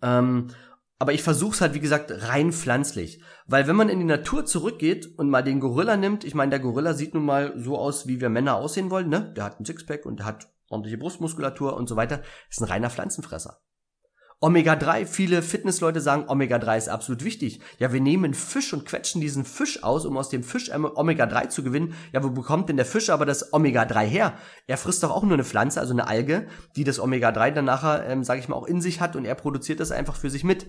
Ähm, 0.00 0.48
aber 0.98 1.12
ich 1.12 1.22
versuche 1.22 1.54
es 1.54 1.60
halt, 1.60 1.74
wie 1.74 1.80
gesagt, 1.80 2.12
rein 2.28 2.52
pflanzlich. 2.52 3.20
Weil 3.46 3.66
wenn 3.66 3.76
man 3.76 3.88
in 3.88 3.98
die 3.98 4.04
Natur 4.04 4.46
zurückgeht 4.46 5.18
und 5.18 5.28
mal 5.28 5.42
den 5.42 5.60
Gorilla 5.60 5.96
nimmt, 5.96 6.24
ich 6.24 6.34
meine, 6.34 6.50
der 6.50 6.60
Gorilla 6.60 6.94
sieht 6.94 7.14
nun 7.14 7.24
mal 7.24 7.52
so 7.56 7.76
aus, 7.76 8.06
wie 8.06 8.20
wir 8.20 8.28
Männer 8.28 8.56
aussehen 8.56 8.90
wollen, 8.90 9.08
ne? 9.08 9.32
Der 9.36 9.44
hat 9.44 9.60
ein 9.60 9.64
Sixpack 9.64 10.06
und 10.06 10.20
der 10.20 10.26
hat 10.26 10.48
ordentliche 10.68 10.98
Brustmuskulatur 10.98 11.76
und 11.76 11.88
so 11.88 11.96
weiter. 11.96 12.22
Ist 12.48 12.60
ein 12.60 12.68
reiner 12.68 12.90
Pflanzenfresser. 12.90 13.60
Omega-3, 14.44 15.06
viele 15.06 15.40
Fitnessleute 15.40 16.02
sagen, 16.02 16.28
Omega-3 16.28 16.76
ist 16.76 16.88
absolut 16.90 17.24
wichtig. 17.24 17.60
Ja, 17.78 17.94
wir 17.94 18.02
nehmen 18.02 18.34
Fisch 18.34 18.74
und 18.74 18.84
quetschen 18.84 19.22
diesen 19.22 19.46
Fisch 19.46 19.82
aus, 19.82 20.04
um 20.04 20.18
aus 20.18 20.28
dem 20.28 20.42
Fisch 20.42 20.70
Omega-3 20.70 21.48
zu 21.48 21.62
gewinnen. 21.62 21.94
Ja, 22.12 22.22
wo 22.22 22.28
bekommt 22.28 22.68
denn 22.68 22.76
der 22.76 22.84
Fisch 22.84 23.08
aber 23.08 23.24
das 23.24 23.54
Omega-3 23.54 24.04
her? 24.04 24.34
Er 24.66 24.76
frisst 24.76 25.02
doch 25.02 25.12
auch 25.12 25.22
nur 25.22 25.32
eine 25.32 25.44
Pflanze, 25.44 25.80
also 25.80 25.94
eine 25.94 26.06
Alge, 26.06 26.46
die 26.76 26.84
das 26.84 27.00
Omega-3 27.00 27.52
dann 27.52 27.64
nachher, 27.64 28.06
ähm, 28.06 28.22
sage 28.22 28.38
ich 28.38 28.48
mal, 28.48 28.56
auch 28.56 28.66
in 28.66 28.82
sich 28.82 29.00
hat 29.00 29.16
und 29.16 29.24
er 29.24 29.34
produziert 29.34 29.80
das 29.80 29.90
einfach 29.90 30.16
für 30.16 30.28
sich 30.28 30.44
mit. 30.44 30.66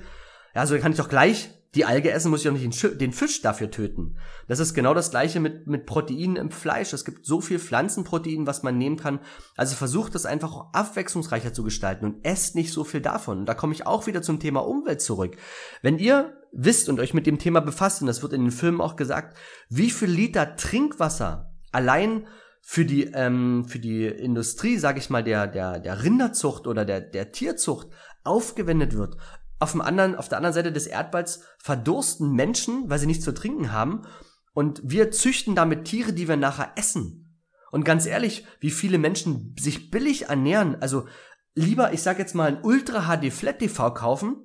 Ja, 0.55 0.61
also 0.61 0.77
kann 0.79 0.93
ich 0.93 0.97
doch 0.97 1.09
gleich 1.09 1.49
die 1.75 1.83
Alge 1.83 2.11
essen, 2.11 2.31
muss 2.31 2.39
ich 2.39 2.45
doch 2.45 2.57
nicht 2.57 3.01
den 3.01 3.11
Fisch 3.11 3.41
dafür 3.41 3.69
töten. 3.69 4.15
Das 4.47 4.59
ist 4.59 4.73
genau 4.73 4.93
das 4.93 5.11
gleiche 5.11 5.41
mit, 5.41 5.67
mit 5.67 5.85
Proteinen 5.85 6.37
im 6.37 6.49
Fleisch. 6.49 6.93
Es 6.93 7.03
gibt 7.03 7.25
so 7.25 7.41
viel 7.41 7.59
Pflanzenprotein, 7.59 8.47
was 8.47 8.63
man 8.63 8.77
nehmen 8.77 8.95
kann. 8.95 9.19
Also 9.57 9.75
versucht 9.75 10.15
das 10.15 10.25
einfach 10.25 10.53
auch 10.53 10.73
abwechslungsreicher 10.73 11.51
zu 11.51 11.63
gestalten 11.63 12.05
und 12.05 12.25
esst 12.25 12.55
nicht 12.55 12.71
so 12.71 12.85
viel 12.85 13.01
davon. 13.01 13.39
Und 13.39 13.45
da 13.47 13.53
komme 13.53 13.73
ich 13.73 13.85
auch 13.85 14.07
wieder 14.07 14.21
zum 14.21 14.39
Thema 14.39 14.61
Umwelt 14.61 15.01
zurück. 15.01 15.35
Wenn 15.81 15.99
ihr 15.99 16.37
wisst 16.53 16.87
und 16.87 17.01
euch 17.01 17.13
mit 17.13 17.27
dem 17.27 17.39
Thema 17.39 17.59
befasst, 17.59 17.99
und 17.99 18.07
das 18.07 18.23
wird 18.23 18.31
in 18.31 18.43
den 18.43 18.51
Filmen 18.51 18.79
auch 18.79 18.95
gesagt, 18.95 19.37
wie 19.67 19.91
viel 19.91 20.09
Liter 20.09 20.55
Trinkwasser 20.55 21.53
allein 21.73 22.25
für 22.61 22.85
die 22.85 23.11
ähm, 23.13 23.65
für 23.67 23.79
die 23.79 24.05
Industrie, 24.05 24.77
sage 24.77 24.99
ich 24.99 25.09
mal, 25.09 25.23
der 25.23 25.45
der 25.45 25.79
der 25.79 26.03
Rinderzucht 26.03 26.65
oder 26.65 26.85
der 26.85 27.01
der 27.01 27.31
Tierzucht 27.31 27.89
aufgewendet 28.23 28.97
wird, 28.97 29.17
auf, 29.59 29.71
dem 29.71 29.81
anderen, 29.81 30.15
auf 30.15 30.29
der 30.29 30.37
anderen 30.37 30.53
Seite 30.53 30.71
des 30.71 30.87
Erdballs 30.87 31.41
verdursten 31.59 32.33
Menschen, 32.33 32.89
weil 32.89 32.99
sie 32.99 33.07
nichts 33.07 33.23
zu 33.23 33.33
trinken 33.33 33.71
haben. 33.71 34.03
Und 34.53 34.81
wir 34.83 35.11
züchten 35.11 35.55
damit 35.55 35.85
Tiere, 35.85 36.13
die 36.13 36.27
wir 36.27 36.37
nachher 36.37 36.71
essen. 36.75 37.41
Und 37.71 37.83
ganz 37.83 38.05
ehrlich, 38.05 38.45
wie 38.59 38.71
viele 38.71 38.97
Menschen 38.97 39.55
sich 39.59 39.91
billig 39.91 40.29
ernähren, 40.29 40.81
also 40.81 41.07
lieber, 41.55 41.93
ich 41.93 42.01
sag 42.01 42.19
jetzt 42.19 42.35
mal, 42.35 42.47
ein 42.47 42.63
Ultra 42.63 43.17
HD 43.17 43.33
Flat 43.33 43.59
TV 43.59 43.93
kaufen, 43.93 44.44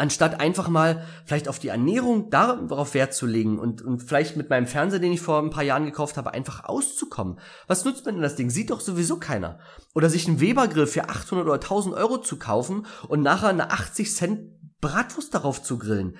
anstatt 0.00 0.40
einfach 0.40 0.68
mal 0.68 1.06
vielleicht 1.24 1.48
auf 1.48 1.58
die 1.58 1.68
Ernährung 1.68 2.30
darauf 2.30 2.94
Wert 2.94 3.14
zu 3.14 3.26
legen 3.26 3.58
und, 3.58 3.82
und 3.82 4.02
vielleicht 4.02 4.36
mit 4.36 4.50
meinem 4.50 4.66
Fernseher, 4.66 4.98
den 4.98 5.12
ich 5.12 5.20
vor 5.20 5.40
ein 5.40 5.50
paar 5.50 5.62
Jahren 5.62 5.84
gekauft 5.84 6.16
habe, 6.16 6.32
einfach 6.32 6.64
auszukommen. 6.64 7.38
Was 7.66 7.84
nutzt 7.84 8.06
mir 8.06 8.12
denn 8.12 8.22
das 8.22 8.36
Ding? 8.36 8.50
Sieht 8.50 8.70
doch 8.70 8.80
sowieso 8.80 9.18
keiner. 9.18 9.58
Oder 9.94 10.08
sich 10.08 10.26
einen 10.26 10.40
Webergrill 10.40 10.86
für 10.86 11.08
800 11.08 11.46
oder 11.46 11.54
1000 11.54 11.94
Euro 11.94 12.18
zu 12.18 12.38
kaufen 12.38 12.86
und 13.08 13.22
nachher 13.22 13.48
eine 13.48 13.70
80 13.70 14.14
Cent 14.14 14.40
Bratwurst 14.80 15.34
darauf 15.34 15.62
zu 15.62 15.78
grillen. 15.78 16.16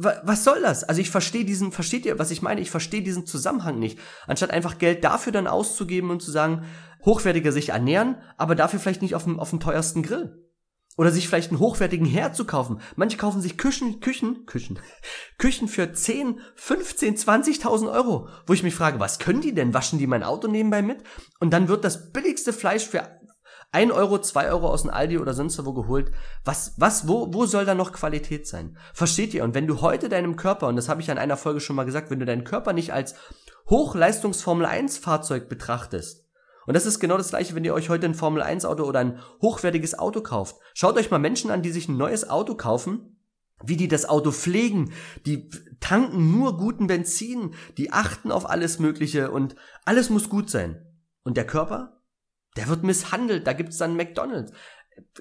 Was 0.00 0.44
soll 0.44 0.62
das? 0.62 0.84
Also 0.84 1.00
ich 1.00 1.10
verstehe 1.10 1.44
diesen, 1.44 1.72
versteht 1.72 2.06
ihr, 2.06 2.20
was 2.20 2.30
ich 2.30 2.40
meine? 2.40 2.60
Ich 2.60 2.70
verstehe 2.70 3.02
diesen 3.02 3.26
Zusammenhang 3.26 3.80
nicht. 3.80 3.98
Anstatt 4.28 4.52
einfach 4.52 4.78
Geld 4.78 5.02
dafür 5.02 5.32
dann 5.32 5.48
auszugeben 5.48 6.10
und 6.10 6.22
zu 6.22 6.30
sagen, 6.30 6.64
hochwertiger 7.04 7.50
sich 7.50 7.70
ernähren, 7.70 8.16
aber 8.36 8.54
dafür 8.54 8.78
vielleicht 8.78 9.02
nicht 9.02 9.16
auf 9.16 9.24
dem, 9.24 9.40
auf 9.40 9.50
dem 9.50 9.58
teuersten 9.58 10.04
Grill. 10.04 10.47
Oder 10.98 11.12
sich 11.12 11.28
vielleicht 11.28 11.50
einen 11.50 11.60
hochwertigen 11.60 12.06
Herd 12.06 12.34
zu 12.34 12.44
kaufen. 12.44 12.80
Manche 12.96 13.16
kaufen 13.16 13.40
sich 13.40 13.56
Küchen, 13.56 14.00
Küchen, 14.00 14.44
Küchen, 14.46 14.80
Küchen 15.38 15.68
für 15.68 15.92
10, 15.92 16.40
15, 16.56 17.16
20.000 17.16 17.90
Euro. 17.90 18.28
Wo 18.46 18.52
ich 18.52 18.64
mich 18.64 18.74
frage, 18.74 18.98
was 18.98 19.20
können 19.20 19.40
die 19.40 19.54
denn? 19.54 19.72
Waschen 19.72 20.00
die 20.00 20.08
mein 20.08 20.24
Auto 20.24 20.48
nebenbei 20.48 20.82
mit? 20.82 21.04
Und 21.38 21.52
dann 21.52 21.68
wird 21.68 21.84
das 21.84 22.12
billigste 22.12 22.52
Fleisch 22.52 22.84
für 22.84 23.08
1 23.70 23.92
Euro, 23.92 24.18
2 24.18 24.50
Euro 24.50 24.68
aus 24.68 24.82
dem 24.82 24.90
Aldi 24.90 25.18
oder 25.18 25.34
sonst 25.34 25.64
wo 25.64 25.72
geholt. 25.72 26.10
Was, 26.44 26.74
was, 26.78 27.06
wo, 27.06 27.32
wo 27.32 27.46
soll 27.46 27.64
da 27.64 27.76
noch 27.76 27.92
Qualität 27.92 28.48
sein? 28.48 28.76
Versteht 28.92 29.34
ihr? 29.34 29.44
Und 29.44 29.54
wenn 29.54 29.68
du 29.68 29.80
heute 29.80 30.08
deinem 30.08 30.34
Körper, 30.34 30.66
und 30.66 30.74
das 30.74 30.88
habe 30.88 31.00
ich 31.00 31.12
an 31.12 31.18
einer 31.18 31.36
Folge 31.36 31.60
schon 31.60 31.76
mal 31.76 31.84
gesagt, 31.84 32.10
wenn 32.10 32.18
du 32.18 32.26
deinen 32.26 32.44
Körper 32.44 32.72
nicht 32.72 32.92
als 32.92 33.14
Hochleistungs-Formel 33.70 34.66
1 34.66 34.98
Fahrzeug 34.98 35.48
betrachtest, 35.48 36.27
Und 36.68 36.74
das 36.74 36.86
ist 36.86 37.00
genau 37.00 37.16
das 37.16 37.30
gleiche, 37.30 37.54
wenn 37.54 37.64
ihr 37.64 37.72
euch 37.72 37.88
heute 37.88 38.06
ein 38.06 38.14
Formel 38.14 38.42
1 38.42 38.66
Auto 38.66 38.84
oder 38.84 39.00
ein 39.00 39.18
hochwertiges 39.40 39.98
Auto 39.98 40.20
kauft. 40.20 40.56
Schaut 40.74 40.98
euch 40.98 41.10
mal 41.10 41.18
Menschen 41.18 41.50
an, 41.50 41.62
die 41.62 41.72
sich 41.72 41.88
ein 41.88 41.96
neues 41.96 42.28
Auto 42.28 42.54
kaufen 42.54 43.14
wie 43.64 43.76
die 43.76 43.88
das 43.88 44.08
Auto 44.08 44.30
pflegen, 44.30 44.92
die 45.26 45.50
tanken 45.80 46.30
nur 46.30 46.56
guten 46.56 46.86
Benzin, 46.86 47.54
die 47.76 47.92
achten 47.92 48.30
auf 48.30 48.48
alles 48.48 48.78
Mögliche 48.78 49.30
und 49.30 49.56
alles 49.84 50.10
muss 50.10 50.28
gut 50.28 50.48
sein. 50.48 50.86
Und 51.24 51.36
der 51.36 51.46
Körper, 51.46 52.00
der 52.56 52.68
wird 52.68 52.84
misshandelt, 52.84 53.46
da 53.46 53.52
gibt's 53.52 53.78
dann 53.78 53.96
McDonald's. 53.96 54.52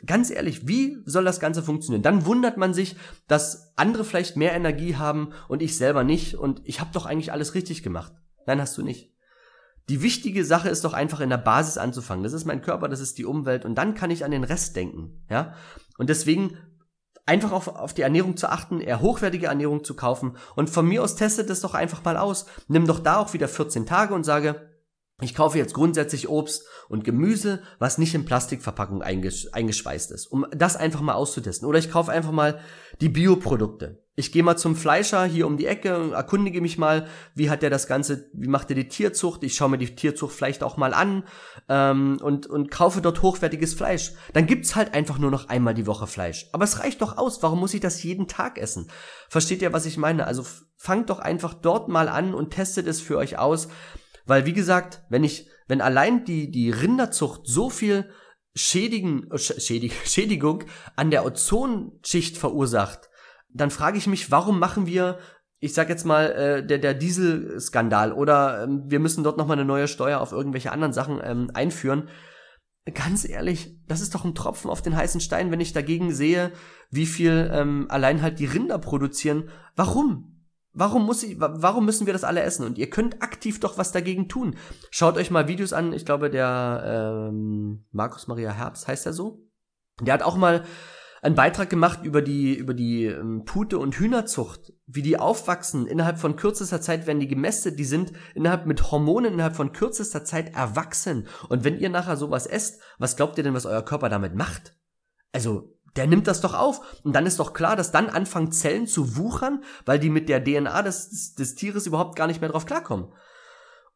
Ganz 0.06 0.32
ehrlich, 0.32 0.68
wie 0.68 0.98
soll 1.06 1.24
das 1.24 1.40
Ganze 1.40 1.62
funktionieren? 1.64 2.04
Dann 2.04 2.26
wundert 2.26 2.58
man 2.58 2.74
sich, 2.74 2.96
dass 3.28 3.74
andere 3.76 4.04
vielleicht 4.04 4.36
mehr 4.36 4.54
Energie 4.54 4.96
haben 4.96 5.34
und 5.48 5.62
ich 5.62 5.78
selber 5.78 6.04
nicht 6.04 6.36
und 6.36 6.62
ich 6.64 6.80
habe 6.80 6.92
doch 6.94 7.06
eigentlich 7.06 7.32
alles 7.32 7.54
richtig 7.54 7.84
gemacht. 7.84 8.14
Nein, 8.48 8.62
hast 8.62 8.78
du 8.78 8.84
nicht. 8.84 9.17
Die 9.89 10.02
wichtige 10.02 10.43
Sache 10.43 10.69
ist 10.69 10.84
doch 10.84 10.93
einfach 10.93 11.21
in 11.21 11.30
der 11.30 11.38
Basis 11.38 11.78
anzufangen. 11.78 12.23
Das 12.23 12.34
ist 12.34 12.45
mein 12.45 12.62
Körper, 12.62 12.89
das 12.89 13.00
ist 13.00 13.17
die 13.17 13.26
Umwelt 13.26 13.63
und 13.63 13.76
dann 13.76 13.95
kann 13.95 14.12
ich 14.12 14.26
an 14.26 14.32
den 14.32 14.43
Rest 14.43 14.76
denken, 14.76 15.26
ja? 15.30 15.54
Und 15.97 16.10
deswegen 16.10 16.58
einfach 17.26 17.52
auf, 17.52 17.67
auf 17.67 17.93
die 17.93 18.02
Ernährung 18.02 18.38
zu 18.38 18.50
achten, 18.50 18.82
eher 18.82 19.02
hochwertige 19.02 19.47
Ernährung 19.47 19.84
zu 19.84 19.95
kaufen 19.95 20.38
und 20.56 20.69
von 20.69 20.88
mir 20.88 21.04
aus 21.04 21.15
testet 21.15 21.50
es 21.50 21.62
doch 21.62 21.73
einfach 21.73 22.04
mal 22.04 22.17
aus. 22.17 22.45
Nimm 22.67 22.86
doch 22.86 23.00
da 23.00 23.17
auch 23.17 23.34
wieder 23.34 23.47
14 23.47 23.86
Tage 23.86 24.13
und 24.13 24.23
sage, 24.23 24.69
ich 25.21 25.34
kaufe 25.34 25.58
jetzt 25.58 25.73
grundsätzlich 25.73 26.30
Obst 26.30 26.65
und 26.89 27.04
Gemüse, 27.04 27.63
was 27.80 27.97
nicht 27.97 28.13
in 28.13 28.26
Plastikverpackung 28.26 29.02
eingesch 29.02 29.47
eingeschweißt 29.52 30.12
ist, 30.12 30.28
um 30.28 30.45
das 30.52 30.76
einfach 30.76 31.02
mal 31.02 31.15
auszutesten. 31.15 31.67
Oder 31.67 31.80
ich 31.80 31.89
kaufe 31.89 32.12
einfach 32.12 32.32
mal 32.32 32.60
die 33.02 33.10
Bioprodukte. 33.10 34.04
Ich 34.20 34.32
gehe 34.32 34.44
mal 34.44 34.58
zum 34.58 34.76
Fleischer 34.76 35.24
hier 35.26 35.48
um 35.48 35.58
die 35.58 35.68
Ecke 35.68 35.98
und 35.98 36.12
erkundige 36.12 36.60
mich 36.60 36.78
mal, 36.78 37.08
wie 37.36 37.50
hat 37.50 37.62
der 37.62 37.70
das 37.70 37.88
Ganze, 37.88 38.30
wie 38.34 38.48
macht 38.48 38.70
er 38.70 38.76
die 38.76 38.90
Tierzucht? 38.90 39.44
Ich 39.44 39.56
schaue 39.56 39.70
mir 39.70 39.78
die 39.78 39.96
Tierzucht 39.96 40.36
vielleicht 40.36 40.64
auch 40.64 40.76
mal 40.76 40.94
an 40.94 41.24
ähm, 41.70 42.18
und, 42.22 42.48
und 42.48 42.70
kaufe 42.72 43.00
dort 43.00 43.22
hochwertiges 43.22 43.74
Fleisch. 43.76 44.14
Dann 44.34 44.48
gibt's 44.48 44.76
halt 44.76 44.94
einfach 44.94 45.20
nur 45.20 45.32
noch 45.32 45.48
einmal 45.48 45.76
die 45.76 45.88
Woche 45.88 46.08
Fleisch. 46.08 46.50
Aber 46.52 46.66
es 46.66 46.80
reicht 46.80 47.02
doch 47.02 47.18
aus. 47.18 47.42
Warum 47.44 47.60
muss 47.60 47.74
ich 47.74 47.80
das 47.80 48.04
jeden 48.04 48.28
Tag 48.28 48.58
essen? 48.58 48.90
Versteht 49.30 49.62
ihr, 49.62 49.72
was 49.72 49.86
ich 49.86 49.98
meine? 49.98 50.26
Also 50.26 50.44
fangt 50.76 51.10
doch 51.10 51.20
einfach 51.20 51.54
dort 51.54 51.88
mal 51.88 52.10
an 52.10 52.34
und 52.34 52.52
testet 52.52 52.88
es 52.88 53.00
für 53.00 53.18
euch 53.18 53.38
aus 53.38 53.70
weil, 54.28 54.46
wie 54.46 54.54
gesagt, 54.54 55.02
wenn 55.10 55.24
ich, 55.24 55.48
wenn 55.68 55.82
allein 55.82 56.26
die, 56.26 56.52
die 56.52 56.70
Rinderzucht 56.70 57.42
so 57.46 57.70
viel 57.70 58.10
Schädigen, 58.54 59.32
äh, 59.32 59.38
Schädig, 59.40 59.94
Schädigung 60.06 60.66
an 60.96 61.10
der 61.10 61.26
Ozonschicht 61.26 62.38
verursacht, 62.38 63.07
dann 63.62 63.72
frage 63.72 63.98
ich 63.98 64.08
mich, 64.08 64.32
warum 64.32 64.60
machen 64.60 64.86
wir, 64.86 65.17
ich 65.60 65.74
sag 65.74 65.89
jetzt 65.89 66.06
mal, 66.06 66.32
äh, 66.32 66.65
der, 66.65 66.78
der 66.78 66.93
Dieselskandal 66.93 68.13
oder 68.13 68.63
ähm, 68.63 68.84
wir 68.86 69.00
müssen 69.00 69.24
dort 69.24 69.38
nochmal 69.38 69.58
eine 69.58 69.65
neue 69.65 69.88
Steuer 69.88 70.22
auf 70.22 70.32
irgendwelche 70.32 70.72
anderen 70.72 70.93
Sachen 70.93 71.20
ähm, 71.24 71.52
einführen. 71.54 72.10
Ganz 72.93 73.28
ehrlich, 73.28 73.76
das 73.88 74.00
ist 74.00 74.15
doch 74.15 74.24
ein 74.24 74.36
Tropfen 74.36 74.70
auf 74.70 74.82
den 74.82 74.96
heißen 74.96 75.20
Stein, 75.20 75.52
wenn 75.52 75.60
ich 75.60 75.74
dagegen 75.74 76.13
sehe, 76.13 76.52
wie 76.89 77.06
viel 77.06 77.50
ähm, 77.54 77.88
allein 77.89 78.22
halt 78.22 78.39
die 78.39 78.46
Rinder 78.46 78.78
produzieren. 78.78 79.50
Warum? 79.76 80.46
Warum 80.72 81.06
muss 81.06 81.24
ich, 81.24 81.39
warum 81.39 81.86
müssen 81.86 82.06
wir 82.06 82.13
das 82.13 82.24
alle 82.24 82.43
essen? 82.43 82.63
Und 82.63 82.78
ihr 82.78 82.89
könnt 82.89 83.24
aktiv 83.24 83.60
doch 83.60 83.80
was 83.80 83.91
dagegen 83.91 84.30
tun. 84.30 84.56
Schaut 84.91 85.17
euch 85.17 85.32
mal 85.32 85.48
Videos 85.48 85.74
an. 85.74 85.91
Ich 85.91 86.06
glaube, 86.06 86.30
der 86.30 87.30
ähm, 87.30 87.86
Markus 87.91 88.28
Maria 88.28 88.52
Herbst 88.52 88.88
heißt 88.88 89.08
er 89.08 89.13
so. 89.13 89.41
Der 90.00 90.13
hat 90.13 90.22
auch 90.22 90.38
mal 90.38 90.63
einen 91.28 91.36
Beitrag 91.36 91.70
gemacht 91.70 92.00
über 92.04 92.22
die 92.22 92.56
über 92.56 92.74
die 92.74 93.06
ähm, 93.06 93.44
Pute 93.46 93.78
und 93.78 93.96
Hühnerzucht, 93.96 94.74
wie 94.88 95.02
die 95.02 95.20
aufwachsen. 95.20 95.86
Innerhalb 95.86 96.20
von 96.20 96.38
kürzester 96.38 96.82
Zeit 96.82 97.06
werden 97.06 97.20
die 97.20 97.28
gemästet. 97.28 97.78
Die 97.78 97.86
sind 97.86 98.13
innerhalb 98.34 98.66
mit 98.66 98.92
Hormonen 98.92 99.34
innerhalb 99.34 99.56
von 99.56 99.74
kürzester 99.74 100.24
Zeit 100.24 100.56
erwachsen. 100.56 101.28
Und 101.50 101.63
wenn 101.63 101.78
ihr 101.78 101.90
nachher 101.90 102.18
sowas 102.18 102.48
esst, 102.48 102.82
was 102.98 103.18
glaubt 103.18 103.38
ihr 103.38 103.44
denn, 103.44 103.54
was 103.54 103.66
euer 103.66 103.84
Körper 103.84 104.10
damit 104.10 104.36
macht? 104.36 104.76
Also 105.34 105.78
der 105.98 106.08
nimmt 106.08 106.28
das 106.28 106.40
doch 106.40 106.54
auf. 106.54 107.02
Und 107.04 107.13
dann 107.13 107.26
ist 107.26 107.40
doch 107.40 107.54
klar, 107.54 107.76
dass 107.76 107.92
dann 107.92 108.10
anfangen 108.10 108.54
Zellen 108.54 108.88
zu 108.88 109.18
wuchern, 109.18 109.63
weil 109.86 110.00
die 110.00 110.10
mit 110.10 110.30
der 110.30 110.42
DNA 110.44 110.82
des, 110.82 111.10
des, 111.10 111.36
des 111.36 111.56
Tieres 111.56 111.88
überhaupt 111.88 112.16
gar 112.16 112.28
nicht 112.28 112.40
mehr 112.40 112.52
drauf 112.52 112.66
klarkommen. 112.66 113.12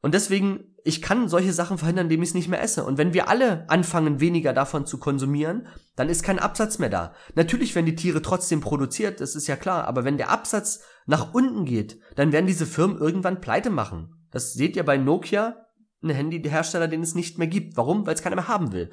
Und 0.01 0.13
deswegen, 0.13 0.75
ich 0.83 1.01
kann 1.01 1.29
solche 1.29 1.53
Sachen 1.53 1.77
verhindern, 1.77 2.05
indem 2.05 2.23
ich 2.23 2.29
es 2.29 2.35
nicht 2.35 2.47
mehr 2.47 2.61
esse. 2.61 2.83
Und 2.83 2.97
wenn 2.97 3.13
wir 3.13 3.29
alle 3.29 3.69
anfangen, 3.69 4.19
weniger 4.19 4.51
davon 4.51 4.85
zu 4.85 4.97
konsumieren, 4.97 5.67
dann 5.95 6.09
ist 6.09 6.23
kein 6.23 6.39
Absatz 6.39 6.79
mehr 6.79 6.89
da. 6.89 7.13
Natürlich 7.35 7.75
werden 7.75 7.85
die 7.85 7.95
Tiere 7.95 8.21
trotzdem 8.21 8.61
produziert, 8.61 9.21
das 9.21 9.35
ist 9.35 9.47
ja 9.47 9.55
klar. 9.55 9.85
Aber 9.85 10.03
wenn 10.03 10.17
der 10.17 10.29
Absatz 10.29 10.81
nach 11.05 11.33
unten 11.33 11.65
geht, 11.65 11.99
dann 12.15 12.31
werden 12.31 12.47
diese 12.47 12.65
Firmen 12.65 12.97
irgendwann 12.97 13.41
pleite 13.41 13.69
machen. 13.69 14.27
Das 14.31 14.53
seht 14.53 14.75
ihr 14.75 14.83
bei 14.83 14.97
Nokia, 14.97 15.67
ein 16.03 16.09
Handyhersteller, 16.09 16.87
den 16.87 17.03
es 17.03 17.13
nicht 17.13 17.37
mehr 17.37 17.47
gibt. 17.47 17.77
Warum? 17.77 18.07
Weil 18.07 18.15
es 18.15 18.23
keiner 18.23 18.35
mehr 18.35 18.47
haben 18.47 18.71
will 18.71 18.89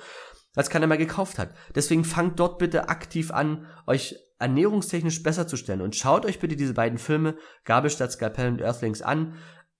weil 0.58 0.64
es 0.64 0.70
keiner 0.70 0.88
mehr 0.88 0.98
gekauft 0.98 1.38
hat. 1.38 1.54
Deswegen 1.76 2.04
fangt 2.04 2.40
dort 2.40 2.58
bitte 2.58 2.88
aktiv 2.88 3.30
an, 3.30 3.66
euch 3.86 4.16
ernährungstechnisch 4.40 5.22
besser 5.22 5.46
zu 5.46 5.56
stellen 5.56 5.80
und 5.80 5.94
schaut 5.94 6.26
euch 6.26 6.40
bitte 6.40 6.56
diese 6.56 6.74
beiden 6.74 6.98
Filme, 6.98 7.36
Gabel 7.64 7.90
statt 7.90 8.10
Skalpell 8.10 8.48
und 8.48 8.60
Earthlings 8.60 9.00
an. 9.00 9.34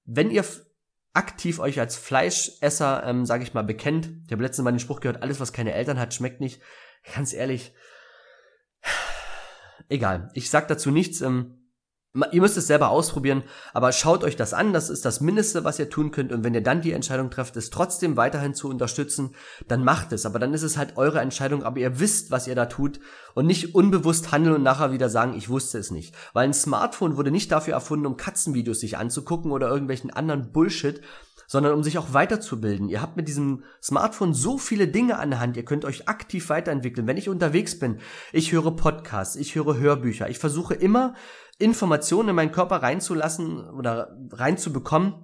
Wenn 0.04 0.30
ihr 0.30 0.44
aktiv 1.18 1.58
euch 1.58 1.80
als 1.80 1.96
Fleischesser, 1.96 3.02
ähm, 3.04 3.26
sage 3.26 3.42
ich 3.42 3.52
mal, 3.52 3.64
bekennt, 3.64 4.08
ich 4.24 4.32
habe 4.32 4.42
letztens 4.42 4.64
mal 4.64 4.70
den 4.70 4.78
Spruch 4.78 5.00
gehört, 5.00 5.22
alles 5.22 5.40
was 5.40 5.52
keine 5.52 5.74
Eltern 5.74 5.98
hat, 5.98 6.14
schmeckt 6.14 6.40
nicht. 6.40 6.62
Ganz 7.14 7.32
ehrlich, 7.32 7.74
egal. 9.88 10.30
Ich 10.34 10.48
sag 10.48 10.68
dazu 10.68 10.92
nichts. 10.92 11.20
Ähm, 11.20 11.57
Ihr 12.32 12.40
müsst 12.40 12.56
es 12.56 12.66
selber 12.66 12.88
ausprobieren, 12.88 13.42
aber 13.74 13.92
schaut 13.92 14.24
euch 14.24 14.34
das 14.34 14.54
an, 14.54 14.72
das 14.72 14.88
ist 14.88 15.04
das 15.04 15.20
Mindeste, 15.20 15.64
was 15.64 15.78
ihr 15.78 15.90
tun 15.90 16.10
könnt. 16.10 16.32
Und 16.32 16.42
wenn 16.42 16.54
ihr 16.54 16.62
dann 16.62 16.80
die 16.80 16.92
Entscheidung 16.92 17.30
trefft, 17.30 17.54
es 17.56 17.68
trotzdem 17.68 18.16
weiterhin 18.16 18.54
zu 18.54 18.68
unterstützen, 18.70 19.34
dann 19.68 19.84
macht 19.84 20.12
es, 20.12 20.24
aber 20.24 20.38
dann 20.38 20.54
ist 20.54 20.62
es 20.62 20.78
halt 20.78 20.96
eure 20.96 21.20
Entscheidung, 21.20 21.62
aber 21.64 21.78
ihr 21.78 22.00
wisst, 22.00 22.30
was 22.30 22.46
ihr 22.46 22.54
da 22.54 22.64
tut. 22.64 22.98
Und 23.34 23.46
nicht 23.46 23.74
unbewusst 23.74 24.32
handeln 24.32 24.56
und 24.56 24.62
nachher 24.62 24.90
wieder 24.90 25.10
sagen, 25.10 25.36
ich 25.36 25.50
wusste 25.50 25.78
es 25.78 25.90
nicht. 25.90 26.14
Weil 26.32 26.44
ein 26.44 26.54
Smartphone 26.54 27.18
wurde 27.18 27.30
nicht 27.30 27.52
dafür 27.52 27.74
erfunden, 27.74 28.06
um 28.06 28.16
Katzenvideos 28.16 28.80
sich 28.80 28.96
anzugucken 28.96 29.52
oder 29.52 29.68
irgendwelchen 29.68 30.10
anderen 30.10 30.50
Bullshit, 30.50 31.02
sondern 31.48 31.72
um 31.72 31.82
sich 31.82 31.98
auch 31.98 32.12
weiterzubilden. 32.12 32.88
Ihr 32.88 33.02
habt 33.02 33.16
mit 33.16 33.26
diesem 33.26 33.64
Smartphone 33.82 34.34
so 34.34 34.58
viele 34.58 34.86
Dinge 34.86 35.18
an 35.18 35.30
der 35.30 35.40
Hand, 35.40 35.56
ihr 35.56 35.64
könnt 35.64 35.84
euch 35.84 36.06
aktiv 36.06 36.48
weiterentwickeln. 36.50 37.08
Wenn 37.08 37.16
ich 37.16 37.28
unterwegs 37.28 37.76
bin, 37.78 37.98
ich 38.32 38.52
höre 38.52 38.76
Podcasts, 38.76 39.34
ich 39.34 39.56
höre 39.56 39.78
Hörbücher, 39.78 40.28
ich 40.28 40.38
versuche 40.38 40.74
immer 40.74 41.14
Informationen 41.58 42.28
in 42.28 42.36
meinen 42.36 42.52
Körper 42.52 42.76
reinzulassen 42.82 43.68
oder 43.70 44.16
reinzubekommen, 44.30 45.14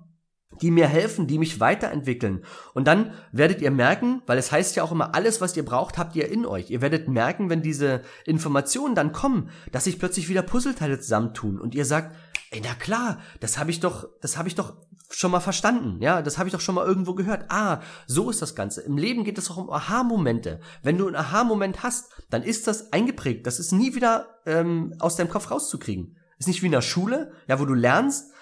die 0.63 0.71
mir 0.71 0.87
helfen, 0.87 1.27
die 1.27 1.39
mich 1.39 1.61
weiterentwickeln. 1.61 2.45
Und 2.73 2.87
dann 2.87 3.13
werdet 3.33 3.61
ihr 3.61 3.71
merken, 3.71 4.23
weil 4.27 4.39
es 4.39 4.51
heißt 4.51 4.77
ja 4.77 4.83
auch 4.83 4.93
immer, 4.93 5.15
alles, 5.15 5.41
was 5.41 5.57
ihr 5.57 5.65
braucht, 5.65 5.99
habt 5.99 6.17
ihr 6.17 6.31
in 6.31 6.47
euch. 6.47 6.71
Ihr 6.71 6.81
werdet 6.81 7.09
merken, 7.09 7.51
wenn 7.51 7.61
diese 7.61 8.03
Informationen 8.25 8.95
dann 8.95 9.13
kommen, 9.13 9.51
dass 9.73 9.85
sich 9.85 9.99
plötzlich 9.99 10.29
wieder 10.29 10.43
Puzzleteile 10.43 10.99
zusammentun 10.99 11.61
und 11.61 11.75
ihr 11.75 11.85
sagt, 11.85 12.15
ey, 12.55 12.61
na 12.63 12.75
klar, 12.75 13.19
das 13.41 13.59
habe 13.59 13.71
ich 13.71 13.81
doch, 13.81 14.09
das 14.21 14.37
habe 14.37 14.49
ich 14.49 14.55
doch 14.55 14.75
schon 15.11 15.33
mal 15.33 15.41
verstanden, 15.41 16.01
ja, 16.01 16.23
das 16.23 16.39
habe 16.39 16.49
ich 16.49 16.53
doch 16.53 16.61
schon 16.61 16.77
mal 16.77 16.87
irgendwo 16.87 17.15
gehört. 17.15 17.47
Ah, 17.49 17.81
so 18.07 18.31
ist 18.31 18.41
das 18.43 18.55
Ganze. 18.55 18.81
Im 18.83 18.97
Leben 18.97 19.25
geht 19.25 19.39
es 19.39 19.51
auch 19.51 19.57
um 19.57 19.71
Aha-Momente. 19.71 20.61
Wenn 20.83 20.97
du 20.97 21.07
einen 21.07 21.17
Aha-Moment 21.17 21.83
hast, 21.83 22.13
dann 22.31 22.43
ist 22.43 22.67
das 22.67 22.93
eingeprägt. 22.93 23.47
Das 23.47 23.59
ist 23.59 23.73
nie 23.73 23.95
wieder 23.95 24.41
ähm, 24.47 24.95
aus 25.01 25.17
deinem 25.17 25.29
Kopf 25.29 25.51
rauszukriegen. 25.51 26.17
Ist 26.39 26.47
nicht 26.47 26.63
wie 26.63 26.67
in 26.67 26.73
der 26.73 26.81
Schule, 26.81 27.33
ja, 27.49 27.59
wo 27.59 27.65
du 27.65 27.75
lernst, 27.75 28.33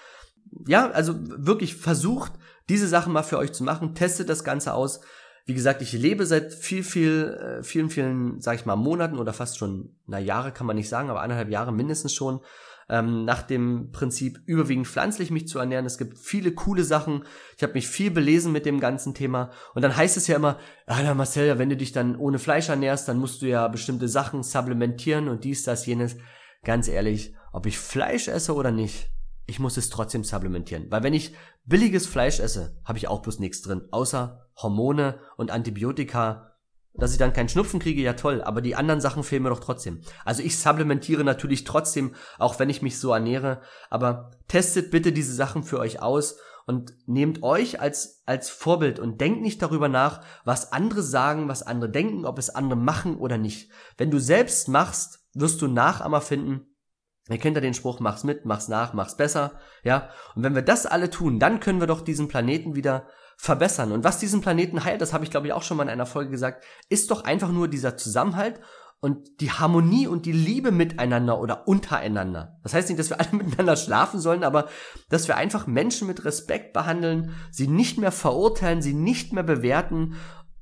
ja, 0.67 0.89
also 0.91 1.15
wirklich 1.19 1.75
versucht, 1.75 2.33
diese 2.69 2.87
Sachen 2.87 3.13
mal 3.13 3.23
für 3.23 3.37
euch 3.39 3.51
zu 3.51 3.63
machen, 3.63 3.95
testet 3.95 4.29
das 4.29 4.43
Ganze 4.43 4.73
aus. 4.73 5.01
Wie 5.45 5.53
gesagt, 5.53 5.81
ich 5.81 5.91
lebe 5.91 6.25
seit 6.25 6.53
viel, 6.53 6.83
viel, 6.83 7.59
äh, 7.59 7.63
vielen, 7.63 7.89
vielen, 7.89 8.39
sag 8.41 8.55
ich 8.55 8.65
mal, 8.65 8.75
Monaten 8.75 9.17
oder 9.17 9.33
fast 9.33 9.57
schon, 9.57 9.95
na 10.05 10.19
Jahre 10.19 10.51
kann 10.51 10.67
man 10.67 10.75
nicht 10.75 10.87
sagen, 10.87 11.09
aber 11.09 11.21
eineinhalb 11.21 11.49
Jahre 11.49 11.73
mindestens 11.73 12.13
schon, 12.13 12.39
ähm, 12.89 13.25
nach 13.25 13.41
dem 13.41 13.91
Prinzip 13.91 14.39
überwiegend 14.45 14.87
pflanzlich 14.87 15.31
mich 15.31 15.47
zu 15.47 15.59
ernähren. 15.59 15.85
Es 15.85 15.97
gibt 15.97 16.17
viele 16.17 16.53
coole 16.53 16.83
Sachen. 16.83 17.23
Ich 17.57 17.63
habe 17.63 17.73
mich 17.73 17.87
viel 17.87 18.11
belesen 18.11 18.51
mit 18.51 18.65
dem 18.65 18.79
ganzen 18.79 19.13
Thema. 19.13 19.51
Und 19.73 19.81
dann 19.81 19.95
heißt 19.95 20.17
es 20.17 20.27
ja 20.27 20.35
immer, 20.35 20.59
ah, 20.87 21.13
Marcel, 21.13 21.59
wenn 21.59 21.69
du 21.69 21.77
dich 21.77 21.91
dann 21.91 22.15
ohne 22.15 22.39
Fleisch 22.39 22.69
ernährst, 22.69 23.07
dann 23.07 23.17
musst 23.17 23.41
du 23.41 23.47
ja 23.47 23.67
bestimmte 23.67 24.07
Sachen 24.07 24.43
supplementieren 24.43 25.27
und 25.27 25.43
dies, 25.43 25.63
das, 25.63 25.85
jenes. 25.85 26.17
Ganz 26.63 26.87
ehrlich, 26.87 27.35
ob 27.51 27.65
ich 27.65 27.77
Fleisch 27.77 28.27
esse 28.27 28.55
oder 28.55 28.71
nicht, 28.71 29.09
ich 29.45 29.59
muss 29.59 29.77
es 29.77 29.89
trotzdem 29.89 30.23
supplementieren. 30.23 30.87
Weil 30.89 31.03
wenn 31.03 31.13
ich 31.13 31.33
billiges 31.65 32.07
Fleisch 32.07 32.39
esse, 32.39 32.79
habe 32.85 32.97
ich 32.97 33.07
auch 33.07 33.21
bloß 33.21 33.39
nichts 33.39 33.61
drin, 33.61 33.83
außer 33.91 34.47
Hormone 34.55 35.19
und 35.37 35.51
Antibiotika. 35.51 36.52
Dass 36.95 37.11
ich 37.11 37.17
dann 37.17 37.33
keinen 37.33 37.49
Schnupfen 37.49 37.79
kriege, 37.79 38.01
ja 38.01 38.13
toll, 38.13 38.43
aber 38.43 38.61
die 38.61 38.75
anderen 38.75 39.01
Sachen 39.01 39.23
fehlen 39.23 39.43
mir 39.43 39.49
doch 39.49 39.59
trotzdem. 39.59 40.01
Also 40.25 40.43
ich 40.43 40.59
supplementiere 40.59 41.23
natürlich 41.23 41.63
trotzdem, 41.63 42.13
auch 42.37 42.59
wenn 42.59 42.69
ich 42.69 42.83
mich 42.83 42.99
so 42.99 43.11
ernähre, 43.11 43.61
aber 43.89 44.31
testet 44.47 44.91
bitte 44.91 45.11
diese 45.11 45.33
Sachen 45.33 45.63
für 45.63 45.79
euch 45.79 46.01
aus 46.01 46.37
und 46.65 46.93
nehmt 47.07 47.41
euch 47.43 47.81
als, 47.81 48.21
als 48.25 48.49
Vorbild 48.49 48.99
und 48.99 49.19
denkt 49.19 49.41
nicht 49.41 49.61
darüber 49.61 49.89
nach, 49.89 50.23
was 50.45 50.71
andere 50.71 51.01
sagen, 51.01 51.47
was 51.47 51.63
andere 51.63 51.89
denken, 51.89 52.25
ob 52.25 52.37
es 52.37 52.51
andere 52.51 52.77
machen 52.77 53.17
oder 53.17 53.37
nicht. 53.37 53.71
Wenn 53.97 54.11
du 54.11 54.19
selbst 54.19 54.67
machst, 54.67 55.25
wirst 55.33 55.61
du 55.61 55.67
Nachahmer 55.67 56.21
finden, 56.21 56.67
Ihr 57.29 57.37
kennt 57.37 57.55
ja 57.55 57.61
den 57.61 57.73
Spruch, 57.73 58.01
mach's 58.01 58.25
mit, 58.25 58.43
mach's 58.43 58.67
nach, 58.67 58.93
mach's 58.93 59.15
besser, 59.15 59.53
ja. 59.83 60.09
Und 60.35 60.43
wenn 60.43 60.55
wir 60.55 60.61
das 60.61 60.85
alle 60.85 61.09
tun, 61.09 61.39
dann 61.39 61.61
können 61.61 61.79
wir 61.79 61.87
doch 61.87 62.01
diesen 62.01 62.27
Planeten 62.27 62.75
wieder 62.75 63.07
verbessern. 63.37 63.91
Und 63.91 64.03
was 64.03 64.19
diesen 64.19 64.41
Planeten 64.41 64.83
heilt, 64.83 65.01
das 65.01 65.13
habe 65.13 65.23
ich 65.23 65.31
glaube 65.31 65.47
ich 65.47 65.53
auch 65.53 65.63
schon 65.63 65.77
mal 65.77 65.83
in 65.83 65.89
einer 65.89 66.05
Folge 66.05 66.31
gesagt, 66.31 66.63
ist 66.89 67.11
doch 67.11 67.23
einfach 67.23 67.49
nur 67.49 67.67
dieser 67.67 67.97
Zusammenhalt 67.97 68.59
und 69.03 69.41
die 69.41 69.51
Harmonie 69.51 70.07
und 70.07 70.25
die 70.25 70.31
Liebe 70.31 70.71
miteinander 70.71 71.41
oder 71.41 71.67
untereinander. 71.67 72.57
Das 72.63 72.73
heißt 72.73 72.87
nicht, 72.87 72.99
dass 72.99 73.09
wir 73.09 73.19
alle 73.19 73.31
miteinander 73.33 73.75
schlafen 73.75 74.21
sollen, 74.21 74.45
aber 74.45 74.69
dass 75.09 75.27
wir 75.27 75.35
einfach 75.35 75.67
Menschen 75.67 76.07
mit 76.07 76.23
Respekt 76.23 76.71
behandeln, 76.71 77.35
sie 77.51 77.67
nicht 77.67 77.97
mehr 77.97 78.13
verurteilen, 78.13 78.81
sie 78.81 78.93
nicht 78.93 79.33
mehr 79.33 79.43
bewerten, 79.43 80.15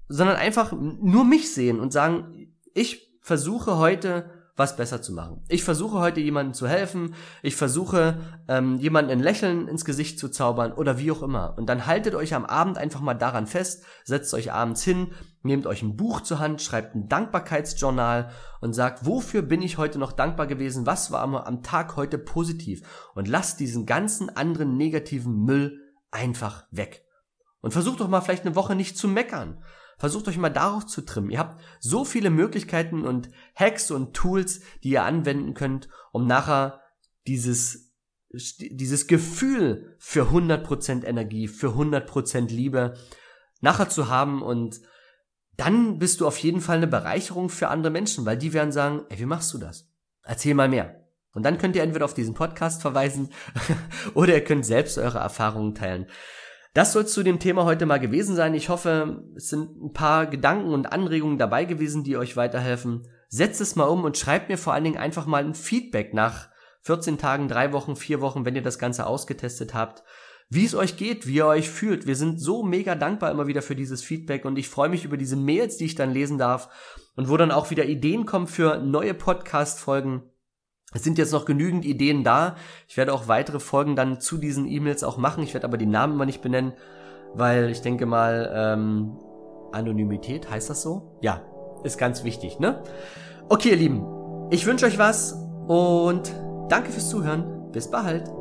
sondern 0.07 0.37
einfach 0.37 0.71
nur 0.73 1.23
mich 1.23 1.53
sehen 1.53 1.79
und 1.79 1.93
sagen, 1.93 2.55
ich 2.73 3.15
versuche 3.21 3.77
heute 3.77 4.40
was 4.61 4.77
besser 4.77 5.01
zu 5.01 5.11
machen. 5.11 5.43
Ich 5.49 5.63
versuche 5.63 5.97
heute 5.97 6.19
jemandem 6.19 6.53
zu 6.53 6.67
helfen, 6.67 7.15
ich 7.41 7.55
versuche 7.55 8.19
ähm, 8.47 8.77
jemanden 8.77 9.09
ein 9.09 9.19
Lächeln 9.19 9.67
ins 9.67 9.85
Gesicht 9.85 10.19
zu 10.19 10.29
zaubern 10.29 10.71
oder 10.71 10.99
wie 10.99 11.11
auch 11.11 11.23
immer. 11.23 11.55
Und 11.57 11.65
dann 11.65 11.87
haltet 11.87 12.13
euch 12.13 12.35
am 12.35 12.45
Abend 12.45 12.77
einfach 12.77 13.01
mal 13.01 13.15
daran 13.15 13.47
fest, 13.47 13.83
setzt 14.03 14.33
euch 14.35 14.51
abends 14.51 14.83
hin, 14.83 15.13
nehmt 15.41 15.65
euch 15.65 15.81
ein 15.81 15.97
Buch 15.97 16.21
zur 16.21 16.37
Hand, 16.37 16.61
schreibt 16.61 16.93
ein 16.93 17.09
Dankbarkeitsjournal 17.09 18.29
und 18.61 18.73
sagt, 18.73 19.03
wofür 19.03 19.41
bin 19.41 19.63
ich 19.63 19.79
heute 19.79 19.97
noch 19.97 20.11
dankbar 20.11 20.45
gewesen, 20.45 20.85
was 20.85 21.11
war 21.11 21.47
am 21.47 21.63
Tag 21.63 21.95
heute 21.95 22.19
positiv 22.19 22.83
und 23.15 23.27
lasst 23.27 23.59
diesen 23.59 23.87
ganzen 23.87 24.29
anderen 24.29 24.77
negativen 24.77 25.43
Müll 25.43 25.79
einfach 26.11 26.65
weg. 26.69 27.03
Und 27.61 27.71
versucht 27.71 27.99
doch 27.99 28.07
mal 28.07 28.21
vielleicht 28.21 28.45
eine 28.45 28.55
Woche 28.55 28.75
nicht 28.75 28.95
zu 28.95 29.07
meckern. 29.07 29.63
Versucht 30.01 30.27
euch 30.27 30.37
mal 30.39 30.49
darauf 30.49 30.87
zu 30.87 31.01
trimmen. 31.01 31.29
Ihr 31.29 31.37
habt 31.37 31.61
so 31.79 32.05
viele 32.05 32.31
Möglichkeiten 32.31 33.05
und 33.05 33.29
Hacks 33.53 33.91
und 33.91 34.15
Tools, 34.15 34.61
die 34.83 34.89
ihr 34.89 35.03
anwenden 35.03 35.53
könnt, 35.53 35.89
um 36.11 36.25
nachher 36.25 36.81
dieses, 37.27 37.93
dieses 38.31 39.05
Gefühl 39.05 39.95
für 39.99 40.31
100% 40.31 41.03
Energie, 41.03 41.47
für 41.47 41.75
100% 41.75 42.47
Liebe 42.47 42.95
nachher 43.59 43.89
zu 43.89 44.09
haben 44.09 44.41
und 44.41 44.81
dann 45.55 45.99
bist 45.99 46.19
du 46.19 46.25
auf 46.25 46.39
jeden 46.39 46.61
Fall 46.61 46.77
eine 46.77 46.87
Bereicherung 46.87 47.49
für 47.49 47.67
andere 47.67 47.91
Menschen, 47.91 48.25
weil 48.25 48.37
die 48.37 48.53
werden 48.53 48.71
sagen, 48.71 49.03
ey, 49.09 49.19
wie 49.19 49.27
machst 49.27 49.53
du 49.53 49.59
das? 49.59 49.87
Erzähl 50.23 50.55
mal 50.55 50.67
mehr. 50.67 51.05
Und 51.31 51.43
dann 51.43 51.59
könnt 51.59 51.75
ihr 51.75 51.83
entweder 51.83 52.05
auf 52.05 52.15
diesen 52.15 52.33
Podcast 52.33 52.81
verweisen 52.81 53.29
oder 54.15 54.33
ihr 54.33 54.43
könnt 54.43 54.65
selbst 54.65 54.97
eure 54.97 55.19
Erfahrungen 55.19 55.75
teilen. 55.75 56.07
Das 56.73 56.93
soll 56.93 57.05
zu 57.05 57.21
dem 57.23 57.39
Thema 57.39 57.65
heute 57.65 57.85
mal 57.85 57.99
gewesen 57.99 58.35
sein. 58.35 58.53
Ich 58.53 58.69
hoffe, 58.69 59.25
es 59.35 59.49
sind 59.49 59.81
ein 59.81 59.91
paar 59.91 60.25
Gedanken 60.25 60.73
und 60.73 60.93
Anregungen 60.93 61.37
dabei 61.37 61.65
gewesen, 61.65 62.03
die 62.03 62.15
euch 62.15 62.37
weiterhelfen. 62.37 63.07
Setzt 63.27 63.59
es 63.59 63.75
mal 63.75 63.85
um 63.85 64.05
und 64.05 64.17
schreibt 64.17 64.47
mir 64.47 64.57
vor 64.57 64.73
allen 64.73 64.85
Dingen 64.85 64.97
einfach 64.97 65.25
mal 65.25 65.43
ein 65.43 65.53
Feedback 65.53 66.13
nach 66.13 66.49
14 66.83 67.17
Tagen, 67.17 67.47
drei 67.49 67.73
Wochen, 67.73 67.95
vier 67.95 68.21
Wochen, 68.21 68.45
wenn 68.45 68.55
ihr 68.55 68.61
das 68.61 68.79
Ganze 68.79 69.05
ausgetestet 69.05 69.73
habt, 69.73 70.03
wie 70.49 70.65
es 70.65 70.75
euch 70.75 70.97
geht, 70.97 71.27
wie 71.27 71.35
ihr 71.35 71.45
euch 71.45 71.69
fühlt. 71.69 72.07
Wir 72.07 72.15
sind 72.15 72.39
so 72.39 72.63
mega 72.63 72.95
dankbar 72.95 73.31
immer 73.31 73.47
wieder 73.47 73.61
für 73.61 73.75
dieses 73.75 74.01
Feedback 74.01 74.45
und 74.45 74.57
ich 74.57 74.69
freue 74.69 74.89
mich 74.89 75.05
über 75.05 75.17
diese 75.17 75.35
Mails, 75.35 75.77
die 75.77 75.85
ich 75.85 75.95
dann 75.95 76.11
lesen 76.11 76.37
darf 76.37 76.69
und 77.15 77.29
wo 77.29 77.37
dann 77.37 77.51
auch 77.51 77.69
wieder 77.69 77.85
Ideen 77.85 78.25
kommen 78.25 78.47
für 78.47 78.77
neue 78.77 79.13
Podcast-Folgen. 79.13 80.23
Es 80.93 81.03
sind 81.03 81.17
jetzt 81.17 81.31
noch 81.31 81.45
genügend 81.45 81.85
Ideen 81.85 82.23
da. 82.23 82.55
Ich 82.87 82.97
werde 82.97 83.13
auch 83.13 83.27
weitere 83.27 83.59
Folgen 83.59 83.95
dann 83.95 84.19
zu 84.19 84.37
diesen 84.37 84.67
E-Mails 84.67 85.03
auch 85.03 85.17
machen. 85.17 85.43
Ich 85.43 85.53
werde 85.53 85.65
aber 85.67 85.77
die 85.77 85.85
Namen 85.85 86.13
immer 86.13 86.25
nicht 86.25 86.41
benennen, 86.41 86.73
weil 87.33 87.69
ich 87.69 87.81
denke 87.81 88.05
mal, 88.05 88.51
ähm, 88.53 89.17
Anonymität, 89.71 90.49
heißt 90.49 90.69
das 90.69 90.81
so? 90.81 91.17
Ja, 91.21 91.41
ist 91.83 91.97
ganz 91.97 92.23
wichtig, 92.23 92.59
ne? 92.59 92.83
Okay, 93.47 93.69
ihr 93.69 93.77
Lieben, 93.77 94.05
ich 94.49 94.65
wünsche 94.65 94.85
euch 94.85 94.97
was 94.97 95.33
und 95.67 96.33
danke 96.67 96.91
fürs 96.91 97.09
Zuhören. 97.09 97.71
Bis 97.71 97.89
bald. 97.89 98.40